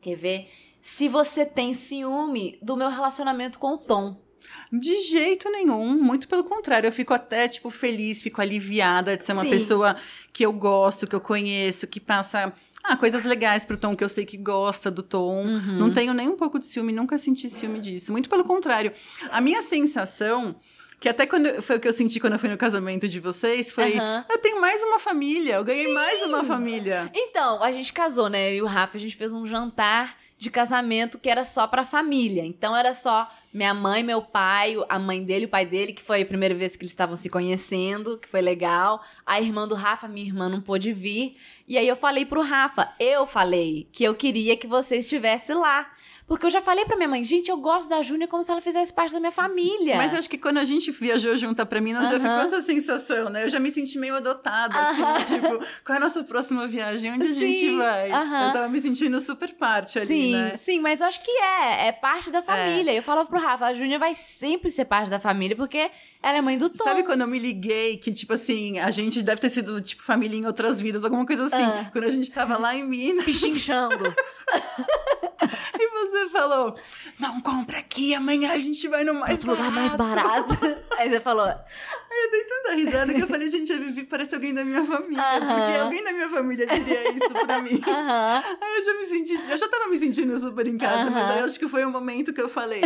[0.00, 0.48] quer ver,
[0.80, 4.29] se você tem ciúme do meu relacionamento com o Tom.
[4.72, 6.86] De jeito nenhum, muito pelo contrário.
[6.86, 9.50] Eu fico até, tipo, feliz, fico aliviada de ser uma Sim.
[9.50, 9.96] pessoa
[10.32, 14.08] que eu gosto, que eu conheço, que passa ah, coisas legais pro Tom, que eu
[14.08, 15.44] sei que gosta do Tom.
[15.44, 15.78] Uhum.
[15.78, 18.10] Não tenho nem um pouco de ciúme, nunca senti ciúme disso.
[18.12, 18.92] Muito pelo contrário.
[19.30, 20.56] A minha sensação.
[20.98, 23.72] Que até quando foi o que eu senti quando eu fui no casamento de vocês,
[23.72, 24.22] foi Aham.
[24.28, 27.10] eu tenho mais uma família, eu ganhei mais uma família.
[27.14, 28.50] Então, a gente casou, né?
[28.50, 31.84] Eu e o Rafa, a gente fez um jantar de casamento que era só pra
[31.84, 32.42] família.
[32.46, 36.22] Então era só minha mãe, meu pai, a mãe dele, o pai dele, que foi
[36.22, 39.04] a primeira vez que eles estavam se conhecendo, que foi legal.
[39.26, 41.36] A irmã do Rafa, minha irmã, não pôde vir.
[41.68, 45.92] E aí eu falei pro Rafa, eu falei que eu queria que você estivesse lá.
[46.30, 48.60] Porque eu já falei pra minha mãe, gente, eu gosto da Júnia como se ela
[48.60, 49.96] fizesse parte da minha família.
[49.96, 52.20] Mas acho que quando a gente viajou junto pra Minas, já Aham.
[52.20, 53.42] ficou essa sensação, né?
[53.42, 55.24] Eu já me senti meio adotada, assim, Aham.
[55.24, 57.12] tipo, qual é a nossa próxima viagem?
[57.12, 58.12] Onde a gente Sim, vai?
[58.12, 58.46] aham.
[58.46, 60.56] Eu tava me sentindo super parte ali, sim, né?
[60.56, 62.92] sim, mas eu acho que é, é parte da família.
[62.94, 65.90] Eu falava pro Rafa, a Júnia vai sempre ser parte da família, porque
[66.22, 66.84] ela é mãe do Tom.
[66.84, 70.36] Sabe quando eu me liguei que, tipo assim, a gente deve ter sido, tipo, família
[70.38, 71.64] em outras vidas, alguma coisa assim.
[71.64, 71.88] Ah.
[71.90, 74.14] Quando a gente tava lá em Minas Pichinchando.
[75.78, 76.76] e você falou,
[77.18, 80.54] não, compra aqui, amanhã a gente vai no mais outro lugar mais barato.
[80.98, 84.34] Aí você falou, Aí eu dei tanta risada que eu falei, gente, a Vivi parece
[84.34, 85.22] alguém da minha família.
[85.22, 85.56] Aham.
[85.56, 87.80] Porque alguém da minha família diria isso pra mim.
[87.86, 88.42] aham.
[88.60, 91.10] Aí eu já me senti, eu já tava me sentindo super em casa, Aham.
[91.10, 92.82] mas aí eu acho que foi o momento que eu falei.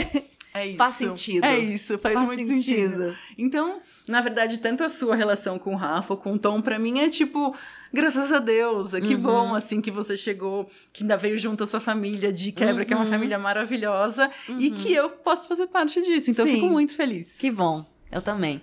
[0.55, 0.77] É isso.
[0.79, 1.45] Faz sentido.
[1.45, 2.91] É isso, faz, Faz muito sentido.
[2.97, 3.17] sentido.
[3.37, 7.01] Então, na verdade, tanto a sua relação com o Rafa, com o Tom, pra mim
[7.01, 7.55] é tipo,
[7.93, 9.21] graças a Deus, é que Uhum.
[9.21, 12.93] bom assim que você chegou, que ainda veio junto a sua família de quebra, que
[12.93, 13.11] é uma Uhum.
[13.11, 16.31] família maravilhosa, e que eu posso fazer parte disso.
[16.31, 16.61] Então, eu Sim.
[16.61, 17.33] fico muito feliz.
[17.33, 17.85] Que bom.
[18.13, 18.61] Eu também.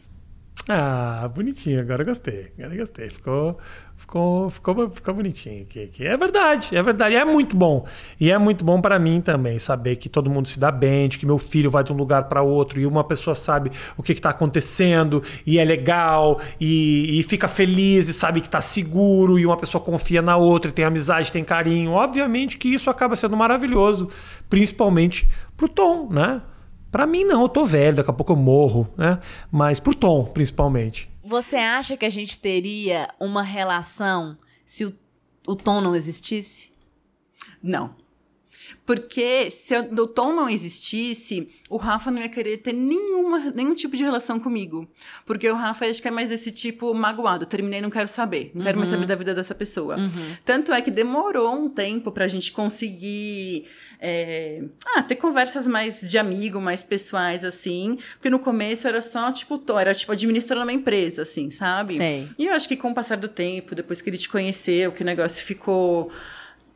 [0.70, 2.52] Ah, bonitinho, agora gostei.
[2.58, 3.10] Agora gostei.
[3.10, 3.58] Ficou,
[3.96, 5.66] ficou, ficou, ficou bonitinho.
[5.66, 7.16] Que é verdade, é verdade.
[7.16, 7.86] É muito bom.
[8.20, 11.18] E é muito bom para mim também saber que todo mundo se dá bem, de
[11.18, 14.12] que meu filho vai de um lugar para outro e uma pessoa sabe o que
[14.12, 19.46] está acontecendo e é legal e, e fica feliz e sabe que está seguro e
[19.46, 21.92] uma pessoa confia na outra e tem amizade, tem carinho.
[21.92, 24.10] Obviamente que isso acaba sendo maravilhoso,
[24.48, 26.42] principalmente pro Tom, né?
[26.92, 29.20] Pra mim não, eu tô velho, daqui a pouco eu morro, né?
[29.50, 31.10] Mas pro Tom, principalmente.
[31.24, 34.94] Você acha que a gente teria uma relação se o,
[35.48, 36.72] o Tom não existisse?
[37.64, 37.96] Não.
[38.86, 43.96] Porque se o Tom não existisse, o Rafa não ia querer ter nenhuma, nenhum tipo
[43.96, 44.90] de relação comigo.
[45.26, 47.46] Porque o Rafa acho que é mais desse tipo magoado.
[47.46, 48.52] Terminei, não quero saber.
[48.54, 49.98] Não quero mais saber da vida dessa pessoa.
[50.44, 53.68] Tanto é que demorou um tempo pra gente conseguir
[54.00, 54.64] é,
[54.96, 58.00] ah, ter conversas mais de amigo, mais pessoais, assim.
[58.14, 61.98] Porque no começo era só, tipo, Tom, era tipo administrando uma empresa, assim, sabe?
[61.98, 62.28] Sei.
[62.38, 65.04] E eu acho que com o passar do tempo, depois que ele te conheceu, que
[65.04, 66.12] o negócio ficou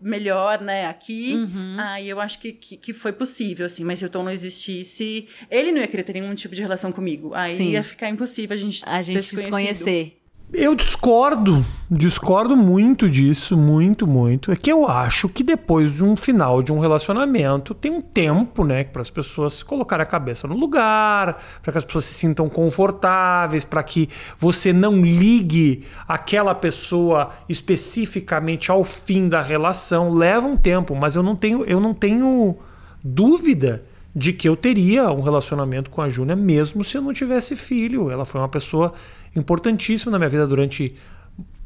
[0.01, 1.75] melhor, né, aqui, Uhum.
[1.79, 5.27] aí eu acho que, que, que foi possível, assim, mas se o Tom não existisse,
[5.49, 7.34] ele não ia querer ter nenhum tipo de relação comigo.
[7.34, 7.69] Aí Sim.
[7.71, 9.51] ia ficar impossível a gente A gente se se conhecido.
[9.86, 10.17] conhecer.
[10.53, 14.51] Eu discordo, discordo muito disso, muito, muito.
[14.51, 18.63] É que eu acho que depois de um final de um relacionamento tem um tempo,
[18.63, 22.47] né, para as pessoas colocarem a cabeça no lugar, para que as pessoas se sintam
[22.47, 30.13] confortáveis, para que você não ligue aquela pessoa especificamente ao fim da relação.
[30.13, 32.55] Leva um tempo, mas eu não tenho, eu não tenho
[33.03, 33.84] dúvida
[34.15, 38.10] de que eu teria um relacionamento com a Júnia mesmo se eu não tivesse filho.
[38.10, 38.93] Ela foi uma pessoa
[39.36, 40.95] importantíssima na minha vida durante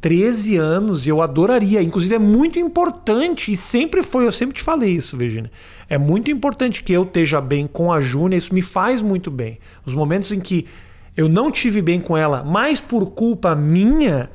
[0.01, 1.82] 13 anos e eu adoraria.
[1.82, 5.51] Inclusive, é muito importante, e sempre foi, eu sempre te falei isso, Virginia.
[5.89, 9.60] É muito importante que eu esteja bem com a Júnia, isso me faz muito bem.
[9.86, 10.65] Os momentos em que
[11.17, 14.29] eu não tive bem com ela, mais por culpa minha,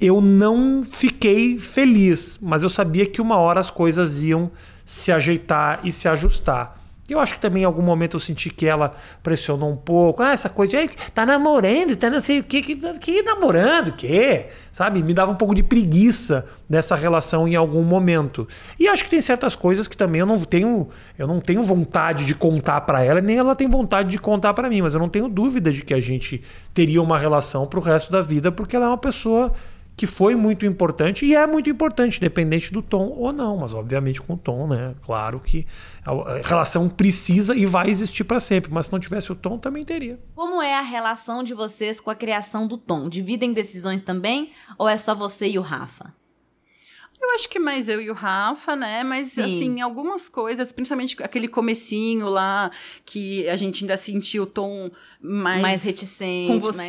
[0.00, 4.50] eu não fiquei feliz, mas eu sabia que uma hora as coisas iam
[4.84, 6.79] se ajeitar e se ajustar.
[7.12, 8.92] Eu acho que também em algum momento eu senti que ela
[9.22, 10.22] pressionou um pouco.
[10.22, 13.92] Ah, essa coisa de tá namorando, tá não sei o que, que, que namorando, o
[13.92, 14.46] quê?
[14.72, 15.02] Sabe?
[15.02, 18.46] Me dava um pouco de preguiça nessa relação em algum momento.
[18.78, 22.24] E acho que tem certas coisas que também eu não tenho, eu não tenho vontade
[22.24, 25.08] de contar para ela, nem ela tem vontade de contar para mim, mas eu não
[25.08, 26.42] tenho dúvida de que a gente
[26.72, 29.52] teria uma relação pro resto da vida, porque ela é uma pessoa
[30.00, 34.18] que foi muito importante e é muito importante, independente do tom ou não, mas obviamente
[34.18, 34.94] com o tom, né?
[35.02, 35.66] Claro que
[36.02, 39.84] a relação precisa e vai existir para sempre, mas se não tivesse o tom, também
[39.84, 40.18] teria.
[40.34, 43.10] Como é a relação de vocês com a criação do tom?
[43.10, 46.14] Dividem decisões também ou é só você e o Rafa?
[47.20, 49.04] Eu acho que mais eu e o Rafa, né?
[49.04, 49.42] Mas, Sim.
[49.42, 52.70] assim, algumas coisas, principalmente aquele comecinho lá,
[53.04, 55.60] que a gente ainda sentiu o tom mais...
[55.60, 56.50] Mais reticente.
[56.50, 56.80] Com você,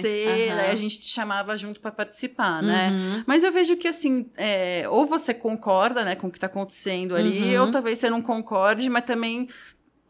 [0.49, 2.89] mais, uh a gente te chamava junto para participar, né?
[2.89, 3.23] Uhum.
[3.27, 7.15] Mas eu vejo que, assim, é, ou você concorda, né, com o que tá acontecendo
[7.15, 7.65] ali, uhum.
[7.65, 9.49] ou talvez você não concorde, mas também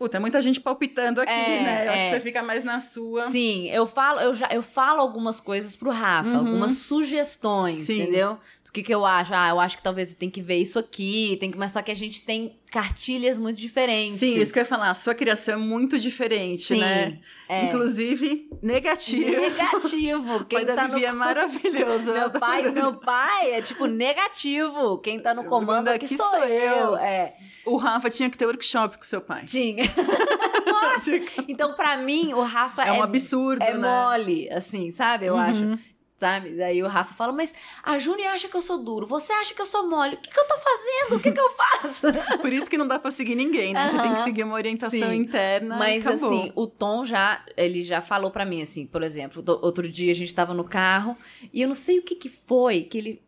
[0.02, 1.86] Puta, muita gente palpitando aqui, é, né?
[1.86, 1.94] Eu é.
[1.94, 2.14] acho que é.
[2.16, 3.22] você fica mais na sua.
[3.26, 6.38] Sim, eu falo, eu já eu falo algumas coisas pro Rafa, uhum.
[6.40, 8.02] algumas sugestões, Sim.
[8.02, 8.40] entendeu?
[8.72, 9.34] O que, que eu acho?
[9.34, 11.92] Ah, eu acho que talvez tem que ver isso aqui, tem que, mas só que
[11.92, 14.18] a gente tem cartilhas muito diferentes.
[14.18, 14.92] Sim, isso que eu ia falar.
[14.92, 17.20] A sua criação é muito diferente, Sim, né?
[17.50, 17.66] É.
[17.66, 19.42] Inclusive, negativo.
[19.42, 20.46] Negativo.
[20.48, 21.08] Quem o pai tá da Vivi no...
[21.08, 22.14] é maravilhoso.
[22.14, 25.00] meu, pai, meu pai é tipo negativo.
[25.00, 26.76] Quem tá no comando aqui sou, sou eu.
[26.78, 26.96] eu.
[26.96, 27.36] É.
[27.66, 29.44] O Rafa tinha que ter workshop com seu pai.
[29.44, 29.84] Tinha.
[30.66, 31.12] Nossa.
[31.46, 33.80] Então, para mim, o Rafa é um é, absurdo, é né?
[33.80, 35.26] mole, assim, sabe?
[35.26, 35.40] Eu uhum.
[35.42, 35.80] acho
[36.22, 36.52] sabe?
[36.52, 39.62] Daí o Rafa fala, mas a Júnia acha que eu sou duro, você acha que
[39.62, 41.16] eu sou mole, o que, que eu tô fazendo?
[41.16, 42.08] O que, que eu faço?
[42.40, 43.90] Por isso que não dá pra seguir ninguém, né?
[43.90, 45.16] Você tem que seguir uma orientação Sim.
[45.16, 45.78] interna.
[45.78, 50.12] Mas assim, o Tom já, ele já falou para mim, assim, por exemplo, outro dia
[50.12, 51.18] a gente tava no carro
[51.52, 53.22] e eu não sei o que que foi, que ele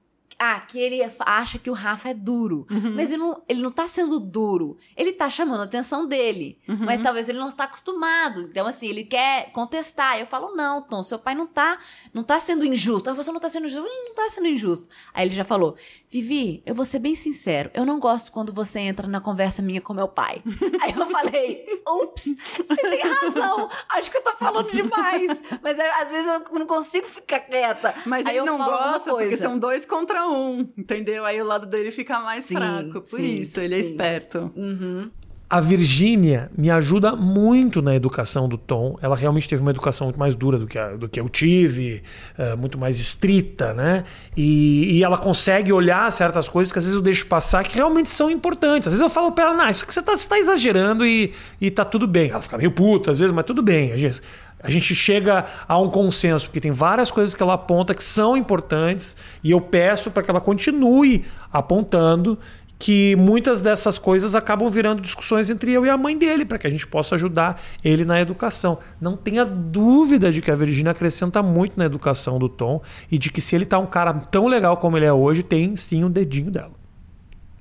[0.45, 2.67] ah, que ele acha que o Rafa é duro.
[2.69, 2.95] Uhum.
[2.95, 4.77] Mas ele não, ele não tá sendo duro.
[4.97, 6.59] Ele tá chamando a atenção dele.
[6.67, 6.79] Uhum.
[6.81, 8.41] Mas talvez ele não está acostumado.
[8.41, 10.19] Então, assim, ele quer contestar.
[10.19, 11.77] Eu falo, não, Tom, seu pai não tá,
[12.13, 13.09] não tá sendo injusto.
[13.09, 13.87] Ah, você não tá sendo injusto.
[13.87, 14.89] Ele não tá sendo injusto.
[15.13, 15.77] Aí ele já falou,
[16.09, 17.71] Vivi, eu vou ser bem sincero.
[17.73, 20.43] Eu não gosto quando você entra na conversa minha com meu pai.
[20.81, 22.35] Aí eu falei, ups,
[22.67, 23.69] você tem razão.
[23.89, 25.41] Acho que eu tô falando demais.
[25.61, 27.95] Mas às vezes eu não consigo ficar quieta.
[28.05, 30.32] Mas Aí ele não gosta porque são dois contra um,
[30.77, 31.25] entendeu?
[31.25, 33.01] Aí o lado dele fica mais sim, fraco.
[33.01, 33.87] Por sim, isso, ele é sim.
[33.87, 34.51] é esperto.
[34.55, 35.09] Uhum.
[35.53, 38.97] A Virgínia me ajuda muito na educação do Tom.
[38.99, 42.01] Ela realmente teve uma educação muito mais dura do que, a, do que eu tive,
[42.39, 44.03] uh, muito mais estrita, né?
[44.35, 48.09] E, e, ela consegue olhar certas coisas que às vezes eu deixo passar que realmente
[48.09, 48.87] são importantes.
[48.87, 51.31] Às vezes eu falo pra ela, não, isso que você tá, você tá exagerando e,
[51.61, 52.31] e tá tudo bem.
[52.31, 53.91] Ela fica meio puta às vezes, mas tudo bem.
[53.91, 54.21] A gente,
[54.63, 58.37] a gente chega a um consenso, porque tem várias coisas que ela aponta que são
[58.37, 62.39] importantes e eu peço para que ela continue apontando
[62.79, 66.67] que muitas dessas coisas acabam virando discussões entre eu e a mãe dele, para que
[66.67, 68.77] a gente possa ajudar ele na educação.
[68.99, 73.31] Não tenha dúvida de que a Virgínia acrescenta muito na educação do Tom e de
[73.31, 76.07] que se ele tá um cara tão legal como ele é hoje, tem sim o
[76.07, 76.73] um dedinho dela.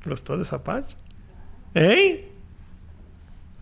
[0.04, 0.96] Gostou dessa parte?
[1.74, 2.31] Hein?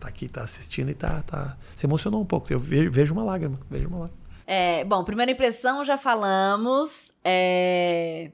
[0.01, 1.57] Tá aqui, tá assistindo e tá, tá.
[1.77, 2.53] Se emocionou um pouco.
[2.53, 3.61] Eu vejo uma lágrima.
[3.71, 4.21] Vejo uma lágrima.
[4.47, 7.13] É, bom, primeira impressão já falamos.
[7.23, 8.33] É...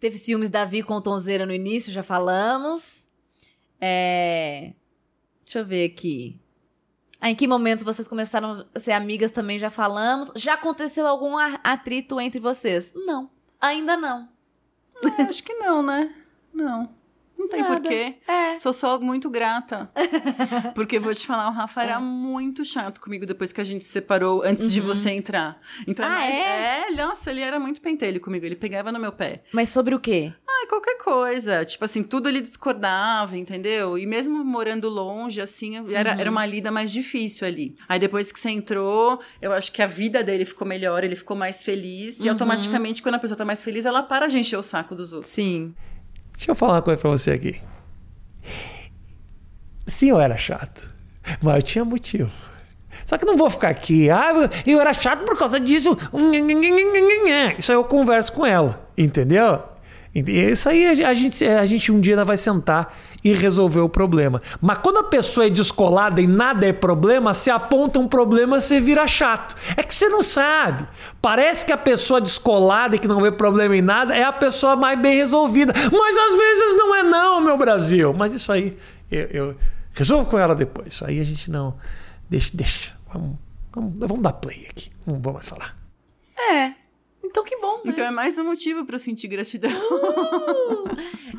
[0.00, 3.08] Teve ciúmes Davi com o Tonzeira no início, já falamos.
[3.80, 4.72] É...
[5.44, 6.40] Deixa eu ver aqui.
[7.20, 10.32] Ah, em que momentos vocês começaram a ser amigas também já falamos.
[10.34, 12.92] Já aconteceu algum atrito entre vocês?
[12.94, 13.30] Não.
[13.60, 14.28] Ainda não.
[15.18, 16.14] É, acho que não, né?
[16.52, 16.88] Não.
[17.38, 17.80] Não tem Nada.
[17.80, 18.14] porquê.
[18.26, 18.58] É.
[18.58, 19.90] Sou só muito grata.
[20.74, 21.98] Porque vou te falar, o Rafa era é.
[21.98, 24.70] muito chato comigo depois que a gente se separou, antes uhum.
[24.70, 25.60] de você entrar.
[25.86, 26.84] Então, é ah, mais, é?
[26.88, 26.90] é?
[26.94, 28.46] Nossa, ele era muito pentelho comigo.
[28.46, 29.42] Ele pegava no meu pé.
[29.52, 30.32] Mas sobre o quê?
[30.46, 31.64] Ah, qualquer coisa.
[31.64, 33.98] Tipo assim, tudo ele discordava, entendeu?
[33.98, 36.20] E mesmo morando longe, assim, era, uhum.
[36.20, 37.74] era uma lida mais difícil ali.
[37.88, 41.36] Aí depois que você entrou, eu acho que a vida dele ficou melhor, ele ficou
[41.36, 42.20] mais feliz.
[42.20, 42.26] Uhum.
[42.26, 45.12] E automaticamente, quando a pessoa tá mais feliz, ela para de encher o saco dos
[45.12, 45.32] outros.
[45.32, 45.74] Sim.
[46.36, 47.60] Deixa eu falar uma coisa pra você aqui.
[49.86, 50.88] Sim, eu era chato,
[51.42, 52.30] mas eu tinha motivo.
[53.04, 54.32] Só que não vou ficar aqui, ah,
[54.66, 55.96] eu era chato por causa disso.
[57.58, 59.62] Isso aí eu converso com ela, entendeu?
[60.14, 64.40] Isso aí a gente, a gente um dia vai sentar e resolver o problema.
[64.60, 68.80] Mas quando a pessoa é descolada e nada é problema, se aponta um problema, você
[68.80, 69.56] vira chato.
[69.76, 70.86] É que você não sabe.
[71.20, 74.76] Parece que a pessoa descolada e que não vê problema em nada é a pessoa
[74.76, 75.72] mais bem resolvida.
[75.74, 78.14] Mas às vezes não é não, meu Brasil.
[78.14, 78.76] Mas isso aí
[79.10, 79.56] eu, eu
[79.92, 80.94] resolvo com ela depois.
[80.94, 81.74] Isso aí a gente não.
[82.30, 82.92] Deixa, deixa.
[83.12, 83.36] Vamos,
[83.72, 84.90] vamos, vamos dar play aqui.
[85.04, 85.76] Não vou mais falar.
[86.38, 86.83] É.
[87.34, 87.78] Então que bom.
[87.78, 87.90] né?
[87.90, 89.72] Então é mais um motivo pra eu sentir gratidão.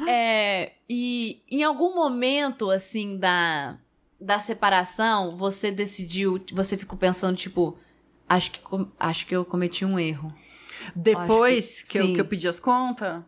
[0.06, 3.78] É, e em algum momento, assim, da,
[4.20, 7.78] da separação, você decidiu, você ficou pensando, tipo,
[8.28, 8.60] acho que,
[9.00, 10.28] acho que eu cometi um erro.
[10.94, 13.24] Depois que que, eu, que eu pedi as contas?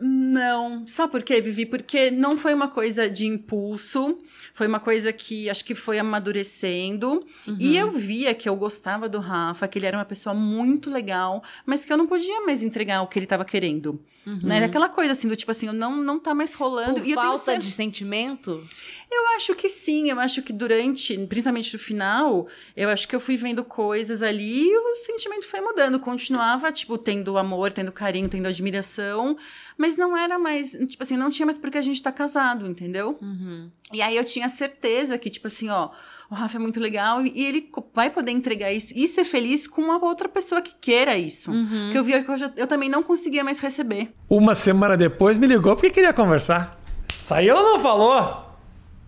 [0.00, 0.86] Não.
[0.86, 1.66] Sabe por quê, Vivi?
[1.66, 4.18] Porque não foi uma coisa de impulso,
[4.52, 7.24] foi uma coisa que acho que foi amadurecendo.
[7.58, 11.42] E eu via que eu gostava do Rafa, que ele era uma pessoa muito legal,
[11.64, 14.00] mas que eu não podia mais entregar o que ele tava querendo.
[14.26, 14.56] Né?
[14.56, 16.94] Era aquela coisa assim, do tipo assim, eu não, não tá mais rolando.
[16.94, 18.66] Por e eu tenho falta de sentimento?
[19.14, 23.20] eu acho que sim, eu acho que durante, principalmente no final, eu acho que eu
[23.20, 26.00] fui vendo coisas ali e o sentimento foi mudando.
[26.00, 29.36] Continuava, tipo, tendo amor, tendo carinho, tendo admiração,
[29.76, 33.18] mas não era mais, tipo assim, não tinha mais porque a gente tá casado, entendeu?
[33.20, 33.70] Uhum.
[33.92, 35.90] E aí eu tinha certeza que, tipo assim, ó,
[36.34, 39.80] o Rafa é muito legal e ele vai poder entregar isso e ser feliz com
[39.82, 41.50] uma outra pessoa que queira isso.
[41.50, 41.90] Uhum.
[41.92, 44.12] Que eu via que eu, já- eu também não conseguia mais receber.
[44.28, 46.78] Uma semana depois me ligou porque queria conversar.
[47.20, 48.42] Isso aí ela não falou.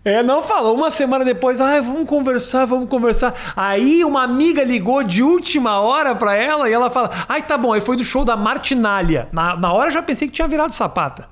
[0.05, 0.73] É, não falou.
[0.73, 3.33] Uma semana depois, ai, vamos conversar, vamos conversar.
[3.57, 7.73] Aí uma amiga ligou de última hora pra ela e ela fala: ai, tá bom.
[7.73, 9.27] Aí foi no show da Martinália.
[9.33, 11.27] Na, na hora eu já pensei que tinha virado sapata.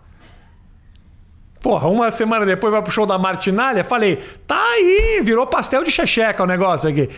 [1.66, 5.90] Porra, uma semana depois vai pro show da Martinália, falei, tá aí, virou pastel de
[5.90, 7.10] checheca o negócio aqui.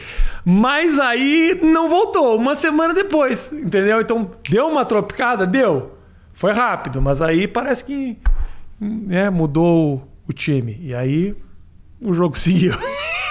[0.46, 4.00] Mas aí não voltou, uma semana depois, entendeu?
[4.00, 5.46] Então, deu uma tropicada?
[5.46, 5.98] Deu.
[6.34, 8.18] Foi rápido, mas aí parece que
[8.80, 10.80] né, mudou o time.
[10.82, 11.36] E aí
[12.02, 12.72] o jogo seguiu.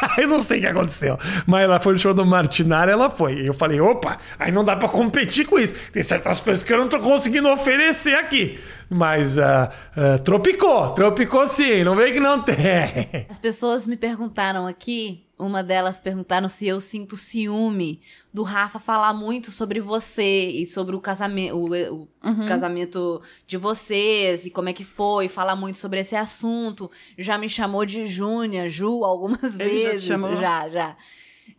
[0.17, 1.19] aí não sei o que aconteceu.
[1.47, 3.41] Mas ela foi no show do Martinari, ela foi.
[3.41, 5.75] E eu falei, opa, aí não dá pra competir com isso.
[5.91, 8.59] Tem certas coisas que eu não tô conseguindo oferecer aqui.
[8.89, 13.27] Mas ah, ah, tropicou, tropicou sim, não vem que não tem.
[13.29, 18.01] As pessoas me perguntaram aqui, uma delas perguntaram se eu sinto ciúme
[18.33, 22.47] do Rafa falar muito sobre você e sobre o casamento, o, o Uhum.
[22.49, 26.91] casamento de vocês e como é que foi, falar muito sobre esse assunto.
[27.17, 30.07] Já me chamou de Júnia, Ju, algumas Ele já te vezes.
[30.09, 30.35] chamou?
[30.37, 30.97] Já, já.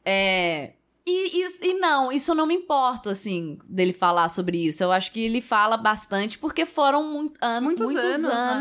[0.03, 0.73] É,
[1.05, 4.83] e, e, e não, isso não me importo, assim, dele falar sobre isso.
[4.83, 8.59] Eu acho que ele fala bastante porque foram mu- an Muitos muitos, anos, né?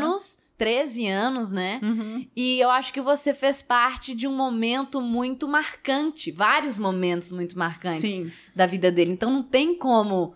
[0.57, 1.79] Anos, 13 anos, né?
[1.83, 2.27] Uhum.
[2.35, 7.57] E eu acho que você fez parte de um momento muito marcante, vários momentos muito
[7.57, 8.31] marcantes Sim.
[8.55, 9.11] da vida dele.
[9.11, 10.33] Então não tem como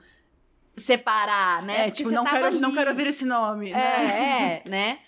[0.78, 1.74] separar, né?
[1.74, 3.80] É, Porque tipo, não quero, não quero ouvir esse nome, né?
[3.80, 5.00] É, é, né?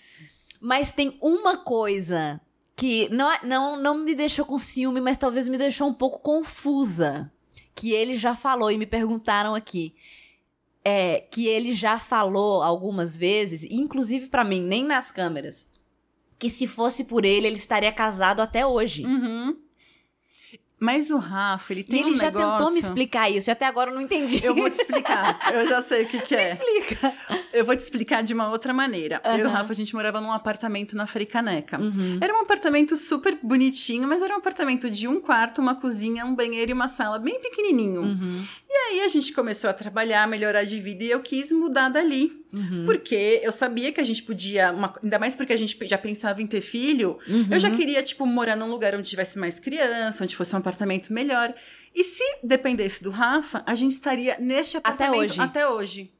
[0.60, 2.40] Mas tem uma coisa
[2.76, 6.18] que não, é- não, não me deixou com ciúme, mas talvez me deixou um pouco
[6.20, 7.30] confusa.
[7.76, 9.94] Que ele já falou e me perguntaram aqui.
[10.84, 15.66] É, que ele já falou algumas vezes, inclusive pra mim, nem nas câmeras,
[16.38, 19.04] que se fosse por ele, ele estaria casado até hoje.
[19.06, 19.56] Uhum.
[20.78, 22.50] Mas o Rafa, ele E tem ele um já negócio...
[22.58, 24.44] tentou me explicar isso, e até agora eu não entendi.
[24.44, 25.38] Eu vou te explicar.
[25.54, 26.52] Eu já sei o que, que Me é.
[26.52, 27.14] explica.
[27.54, 29.20] Eu vou te explicar de uma outra maneira.
[29.24, 29.48] Eu e o.
[29.48, 31.80] Rafa, a gente morava num apartamento na Fricaneca.
[31.80, 32.18] Uhum.
[32.20, 36.34] Era um apartamento super bonitinho, mas era um apartamento de um quarto, uma cozinha, um
[36.34, 38.02] banheiro e uma sala bem pequenininho.
[38.02, 38.44] Uhum.
[38.68, 42.44] E aí a gente começou a trabalhar, melhorar de vida e eu quis mudar dali.
[42.52, 42.82] Uhum.
[42.86, 46.42] Porque eu sabia que a gente podia, uma- ainda mais porque a gente já pensava
[46.42, 47.18] em ter filho,
[47.50, 51.12] eu já queria, tipo, morar num lugar onde tivesse mais criança, onde fosse um apartamento
[51.12, 51.54] melhor.
[51.94, 55.40] E se dependesse do Rafa, a gente estaria neste Até apartamento hoje.
[55.40, 56.10] até hoje.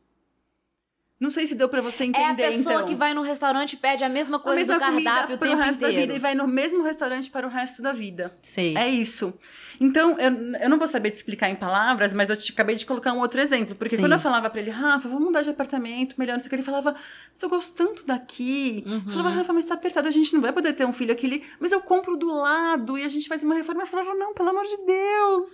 [1.21, 2.87] Não sei se deu pra você entender, É a pessoa então.
[2.89, 5.49] que vai no restaurante e pede a mesma a coisa mesma do cardápio o para
[5.49, 5.95] tempo resto inteiro.
[5.95, 8.37] da vida e vai no mesmo restaurante para o resto da vida.
[8.43, 8.77] Sei.
[8.77, 9.33] É isso.
[9.81, 12.85] Então, eu, eu não vou saber te explicar em palavras, mas eu te, acabei de
[12.85, 13.77] colocar um outro exemplo.
[13.77, 14.03] Porque Sim.
[14.03, 16.57] quando eu falava pra ele, Rafa, vamos mudar de apartamento, melhor, não sei o que,
[16.57, 16.93] ele falava,
[17.33, 18.83] mas eu gosto tanto daqui.
[18.85, 19.03] Uhum.
[19.07, 21.27] Eu falava, Rafa, mas tá apertado, a gente não vai poder ter um filho aqui,
[21.27, 23.83] Ele, mas eu compro do lado e a gente faz uma reforma.
[23.83, 25.51] Eu falava, não, pelo amor de Deus.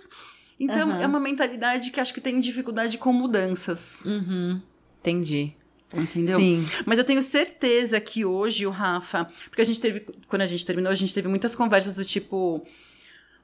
[0.59, 1.01] Então, Uhum.
[1.01, 3.99] é uma mentalidade que acho que tem dificuldade com mudanças.
[4.03, 4.59] Uhum.
[5.01, 5.53] Entendi.
[5.93, 6.39] Entendeu?
[6.39, 6.65] Sim.
[6.85, 9.25] Mas eu tenho certeza que hoje o Rafa.
[9.49, 10.05] Porque a gente teve.
[10.27, 12.65] Quando a gente terminou, a gente teve muitas conversas do tipo.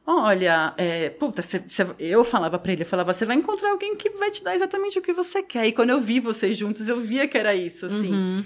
[0.06, 3.94] Olha, é, puta, cê- cê- eu falava pra ele, eu falava, você vai encontrar alguém
[3.98, 5.68] que vai te dar exatamente o que você quer.
[5.68, 8.14] E quando eu vi vocês juntos, eu via que era isso, assim.
[8.14, 8.44] Uhum.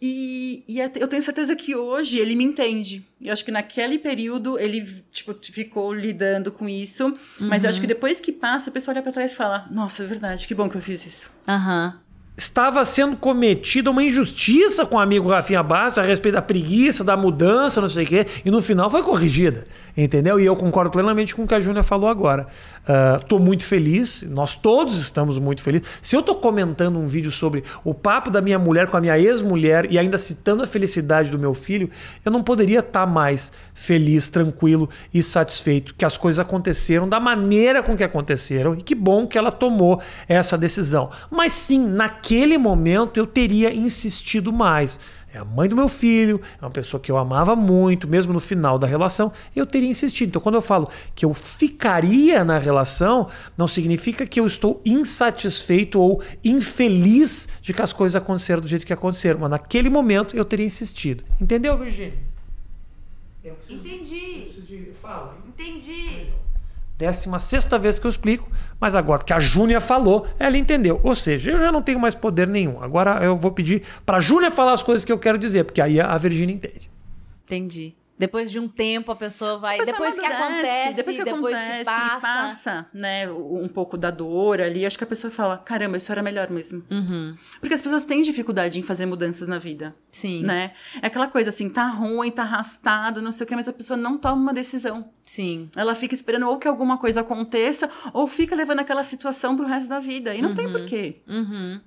[0.00, 3.04] E, e eu tenho certeza que hoje ele me entende.
[3.20, 7.16] Eu acho que naquele período ele, tipo, ficou lidando com isso.
[7.40, 10.04] Mas eu acho que depois que passa, a pessoa olha pra trás e fala, nossa,
[10.04, 11.30] é verdade, que bom que eu fiz isso.
[11.48, 12.00] Aham.
[12.36, 17.16] Estava sendo cometida uma injustiça com o amigo Rafinha Bastos a respeito da preguiça, da
[17.16, 19.66] mudança, não sei o quê, e no final foi corrigida.
[19.96, 20.40] Entendeu?
[20.40, 22.46] E eu concordo plenamente com o que a Júnia falou agora.
[23.20, 25.86] Estou muito feliz, nós todos estamos muito felizes.
[26.00, 29.18] Se eu estou comentando um vídeo sobre o papo da minha mulher com a minha
[29.18, 31.90] ex-mulher e ainda citando a felicidade do meu filho,
[32.24, 37.20] eu não poderia estar tá mais feliz, tranquilo e satisfeito que as coisas aconteceram da
[37.20, 41.10] maneira com que aconteceram e que bom que ela tomou essa decisão.
[41.30, 44.98] Mas sim, naquele momento eu teria insistido mais
[45.32, 48.40] é a mãe do meu filho, é uma pessoa que eu amava muito, mesmo no
[48.40, 50.28] final da relação, eu teria insistido.
[50.28, 55.98] Então, quando eu falo que eu ficaria na relação, não significa que eu estou insatisfeito
[56.00, 60.44] ou infeliz de que as coisas aconteceram do jeito que aconteceram, mas naquele momento eu
[60.44, 61.24] teria insistido.
[61.40, 62.18] Entendeu, Virgínia?
[63.42, 63.44] Entendi.
[63.44, 63.54] Eu
[64.44, 64.92] preciso de...
[64.92, 65.36] Fala.
[65.48, 66.26] Entendi.
[67.02, 68.48] Décima sexta vez que eu explico,
[68.78, 71.00] mas agora que a Júnia falou, ela entendeu.
[71.02, 72.80] Ou seja, eu já não tenho mais poder nenhum.
[72.80, 75.80] Agora eu vou pedir para a Júnia falar as coisas que eu quero dizer, porque
[75.80, 76.88] aí a Virgínia entende.
[77.42, 77.96] Entendi.
[78.18, 79.78] Depois de um tempo a pessoa vai.
[79.78, 82.16] Depois, depois que acontece, depois que, depois acontece, que passa.
[82.16, 86.12] e passa, né, um pouco da dor ali, acho que a pessoa fala: caramba, isso
[86.12, 86.84] era melhor mesmo.
[86.90, 87.34] Uhum.
[87.60, 89.94] Porque as pessoas têm dificuldade em fazer mudanças na vida.
[90.12, 90.42] Sim.
[90.42, 90.72] Né?
[91.00, 93.96] É aquela coisa assim, tá ruim, tá arrastado, não sei o que, mas a pessoa
[93.96, 95.10] não toma uma decisão.
[95.24, 95.68] Sim.
[95.74, 99.88] Ela fica esperando ou que alguma coisa aconteça, ou fica levando aquela situação pro resto
[99.88, 100.34] da vida.
[100.34, 100.54] E não Uhum.
[100.54, 101.22] tem porquê.
[101.28, 101.80] Uhum.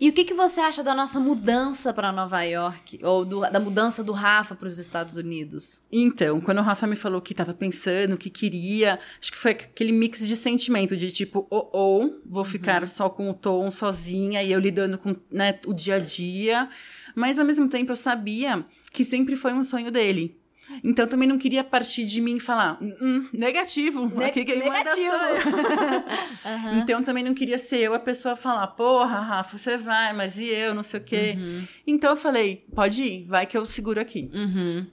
[0.00, 3.00] E o que, que você acha da nossa mudança para Nova York?
[3.02, 5.57] Ou do- da mudança do Rafa para os Estados Unidos?
[5.90, 9.92] Então, quando o Rafa me falou que tava pensando, que queria, acho que foi aquele
[9.92, 12.20] mix de sentimento de tipo, ou ou Uhum.
[12.26, 15.98] vou ficar só com o Tom sozinha e eu lidando com né, o dia a
[15.98, 16.68] dia.
[17.14, 20.36] Mas ao mesmo tempo eu sabia que sempre foi um sonho dele.
[20.84, 24.44] Então eu também não queria partir de mim e falar, "Hum, hum, negativo, Ne- aqui
[24.44, 25.98] quem negativo." eu.
[26.82, 30.44] Então também não queria ser eu a pessoa falar, porra, Rafa, você vai, mas e
[30.46, 31.38] eu, não sei o quê.
[31.86, 34.30] Então eu falei, pode ir, vai que eu seguro aqui.
[34.32, 34.86] Uhum.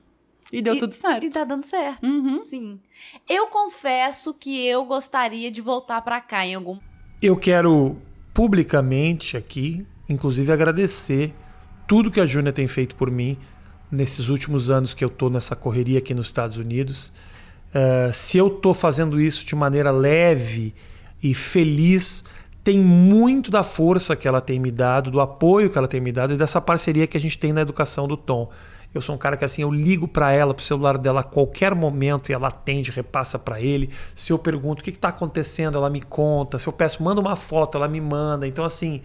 [0.57, 1.25] E deu E- tudo certo.
[1.25, 2.05] E tá dando certo.
[2.05, 2.39] Uhum.
[2.41, 2.79] Sim.
[3.29, 6.77] Eu confesso que eu gostaria de voltar para cá em algum.
[7.21, 7.97] Eu quero
[8.33, 11.33] publicamente aqui, inclusive, agradecer
[11.87, 13.37] tudo que a Júnia tem feito por mim
[13.91, 17.11] nesses últimos anos que eu tô nessa correria aqui nos Estados Unidos.
[17.73, 20.73] Eh, se eu tô fazendo isso de maneira leve
[21.21, 22.23] e feliz,
[22.63, 26.11] tem muito da força que ela tem me dado, do apoio que ela tem me
[26.11, 28.49] dado e dessa parceria que a gente tem na educação do Tom.
[28.95, 31.75] Eu sou um cara que assim, eu ligo para ela, pro celular dela a qualquer
[31.75, 33.89] momento e ela atende, repassa para ele.
[34.15, 36.57] Se eu pergunto o que está acontecendo, ela me conta.
[36.57, 38.47] Se eu peço, manda uma foto, ela me manda.
[38.47, 39.01] Então assim,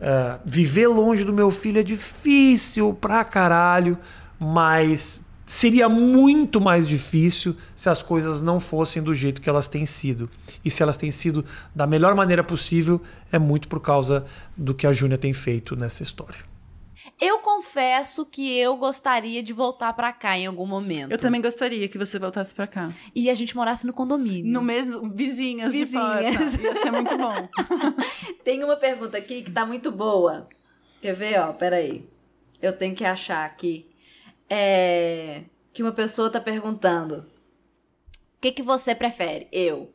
[0.00, 3.96] é, viver longe do meu filho é difícil pra caralho,
[4.36, 9.86] mas seria muito mais difícil se as coisas não fossem do jeito que elas têm
[9.86, 10.28] sido.
[10.64, 14.26] E se elas têm sido da melhor maneira possível, é muito por causa
[14.56, 16.47] do que a Júnia tem feito nessa história.
[17.20, 21.10] Eu confesso que eu gostaria de voltar para cá em algum momento.
[21.10, 22.88] Eu também gostaria que você voltasse pra cá.
[23.14, 24.52] E a gente morasse no condomínio.
[24.52, 26.52] No mesmo, vizinhas, Vizinhas.
[26.52, 26.62] de porta.
[26.62, 27.48] Ia ser muito bom.
[28.44, 30.48] Tem uma pergunta aqui que tá muito boa.
[31.02, 31.52] Quer ver, ó?
[31.52, 32.08] Peraí.
[32.62, 33.88] Eu tenho que achar aqui.
[34.48, 35.42] É...
[35.72, 37.26] Que uma pessoa tá perguntando.
[38.36, 39.48] O que, que você prefere?
[39.50, 39.92] Eu.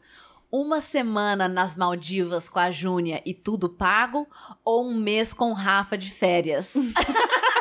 [0.56, 4.28] Uma semana nas Maldivas com a Júnia e tudo pago?
[4.64, 6.76] Ou um mês com Rafa de férias?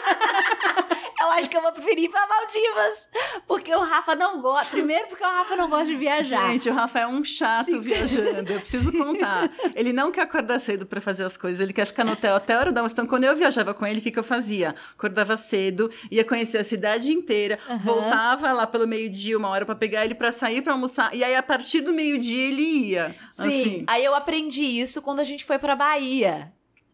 [1.33, 3.09] acho que eu vou preferir ir pra Maldivas.
[3.47, 4.71] Porque o Rafa não gosta.
[4.71, 6.53] Primeiro, porque o Rafa não gosta de viajar.
[6.53, 7.81] Gente, o Rafa é um chato Sim.
[7.81, 8.53] viajando.
[8.53, 9.51] Eu preciso contar.
[9.75, 11.61] Ele não quer acordar cedo pra fazer as coisas.
[11.61, 12.83] Ele quer ficar no hotel até a hora da.
[12.83, 14.75] Então, quando eu viajava com ele, o que, que eu fazia?
[14.97, 20.05] Acordava cedo, ia conhecer a cidade inteira, voltava lá pelo meio-dia, uma hora pra pegar
[20.05, 21.15] ele pra sair pra almoçar.
[21.15, 23.15] E aí, a partir do meio-dia, ele ia.
[23.33, 23.85] Sim, Assim.
[23.87, 26.53] aí eu aprendi isso quando a gente foi pra Bahia.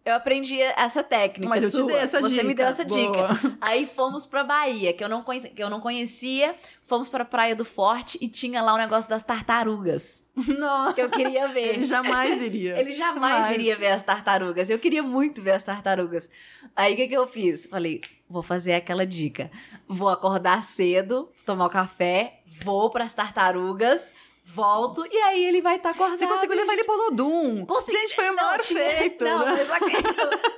[0.08, 1.48] Eu aprendi essa técnica.
[1.48, 1.86] Mas eu te sua.
[1.86, 2.54] dei essa Você me dica.
[2.54, 3.00] deu essa Boa.
[3.34, 3.58] dica.
[3.60, 6.54] Aí fomos pra Bahia, que eu, não conhe- que eu não conhecia.
[6.82, 10.22] Fomos pra Praia do Forte e tinha lá o negócio das tartarugas.
[10.36, 10.94] Nossa.
[10.94, 11.74] Que eu queria ver.
[11.74, 12.78] Ele jamais iria.
[12.78, 13.54] Ele jamais Jamais.
[13.54, 14.70] iria ver as tartarugas.
[14.70, 16.28] Eu queria muito ver as tartarugas.
[16.76, 17.66] Aí o que, que eu fiz?
[17.66, 18.00] Falei,
[18.30, 19.50] vou fazer aquela dica.
[19.86, 24.12] Vou acordar cedo, tomar o café, vou pras tartarugas,
[24.54, 26.18] volto e aí ele vai estar acordado.
[26.18, 27.64] Você conseguiu levar ele pro Lodum.
[27.66, 29.24] Consegui- Gente, foi o maior feito.
[29.24, 29.66] Não, né?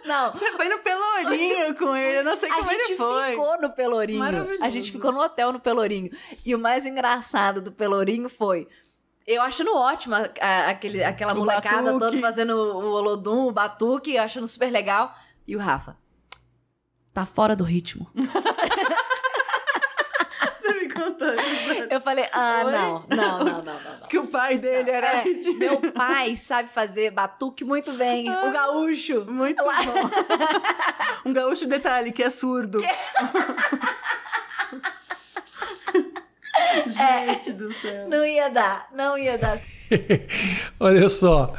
[0.07, 0.33] não.
[0.33, 2.19] Você foi no Pelourinho com ele.
[2.19, 3.31] Eu não sei A como gente ele foi.
[3.31, 4.23] ficou no Pelourinho.
[4.63, 6.11] A gente ficou no hotel no Pelourinho.
[6.45, 8.67] E o mais engraçado do Pelourinho foi.
[9.27, 11.99] Eu achando ótimo a- a- aquele, aquela O molecada batuque.
[12.01, 15.15] toda fazendo o Olodum, o batuque, achando super legal.
[15.47, 15.97] E o Rafa.
[17.13, 18.11] Tá fora do ritmo.
[21.91, 23.81] Eu falei, ah, não, não, não, não, não.
[24.01, 24.09] não.
[24.09, 25.59] Que o pai dele era É, ridículo.
[25.59, 28.29] meu pai sabe fazer batuque muito bem.
[28.31, 29.25] O gaúcho.
[29.27, 30.11] Muito Lá- bom.
[31.29, 32.81] Um gaúcho detalhe que é surdo.
[36.87, 38.09] Gente do céu.
[38.09, 39.59] Não ia dar, não ia dar.
[40.79, 41.53] Olha só.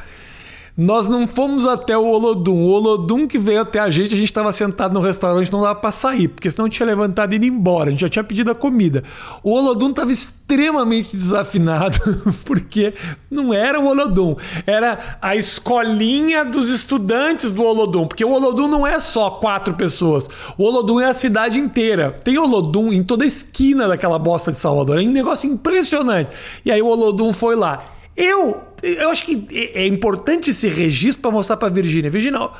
[0.76, 2.54] Nós não fomos até o Olodum.
[2.54, 5.74] O Olodum que veio até a gente, a gente estava sentado no restaurante, não dava
[5.74, 7.88] para sair, porque senão tinha levantado e ido embora.
[7.88, 9.04] A gente já tinha pedido a comida.
[9.42, 11.98] O Olodum estava extremamente desafinado,
[12.46, 12.94] porque
[13.30, 14.34] não era o Olodum,
[14.66, 20.26] era a escolinha dos estudantes do Olodum, porque o Olodum não é só quatro pessoas.
[20.56, 22.18] O Olodum é a cidade inteira.
[22.24, 24.98] Tem Olodum em toda a esquina daquela bosta de Salvador.
[24.98, 26.30] É um negócio impressionante.
[26.64, 27.92] E aí o Olodum foi lá.
[28.16, 32.10] Eu, eu acho que é importante esse registro para mostrar para Virgínia.
[32.10, 32.50] Virgínia,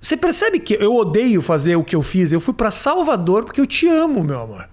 [0.00, 2.32] você percebe que eu odeio fazer o que eu fiz?
[2.32, 4.68] Eu fui para Salvador porque eu te amo, meu amor.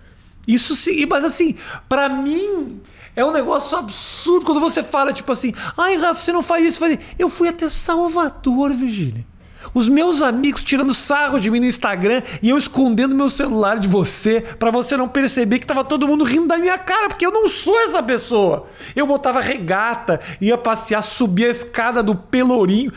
[0.48, 1.56] Isso sim, mas assim,
[1.88, 2.82] para mim
[3.16, 6.80] é um negócio absurdo quando você fala tipo assim: "Ai, Rafa, você não faz isso,
[6.80, 7.02] faz isso".
[7.18, 9.26] Eu fui até Salvador, Virgínia.
[9.74, 13.88] Os meus amigos tirando sarro de mim no Instagram e eu escondendo meu celular de
[13.88, 17.32] você para você não perceber que tava todo mundo rindo da minha cara, porque eu
[17.32, 18.68] não sou essa pessoa.
[18.96, 22.92] Eu botava regata, ia passear, subia a escada do Pelourinho.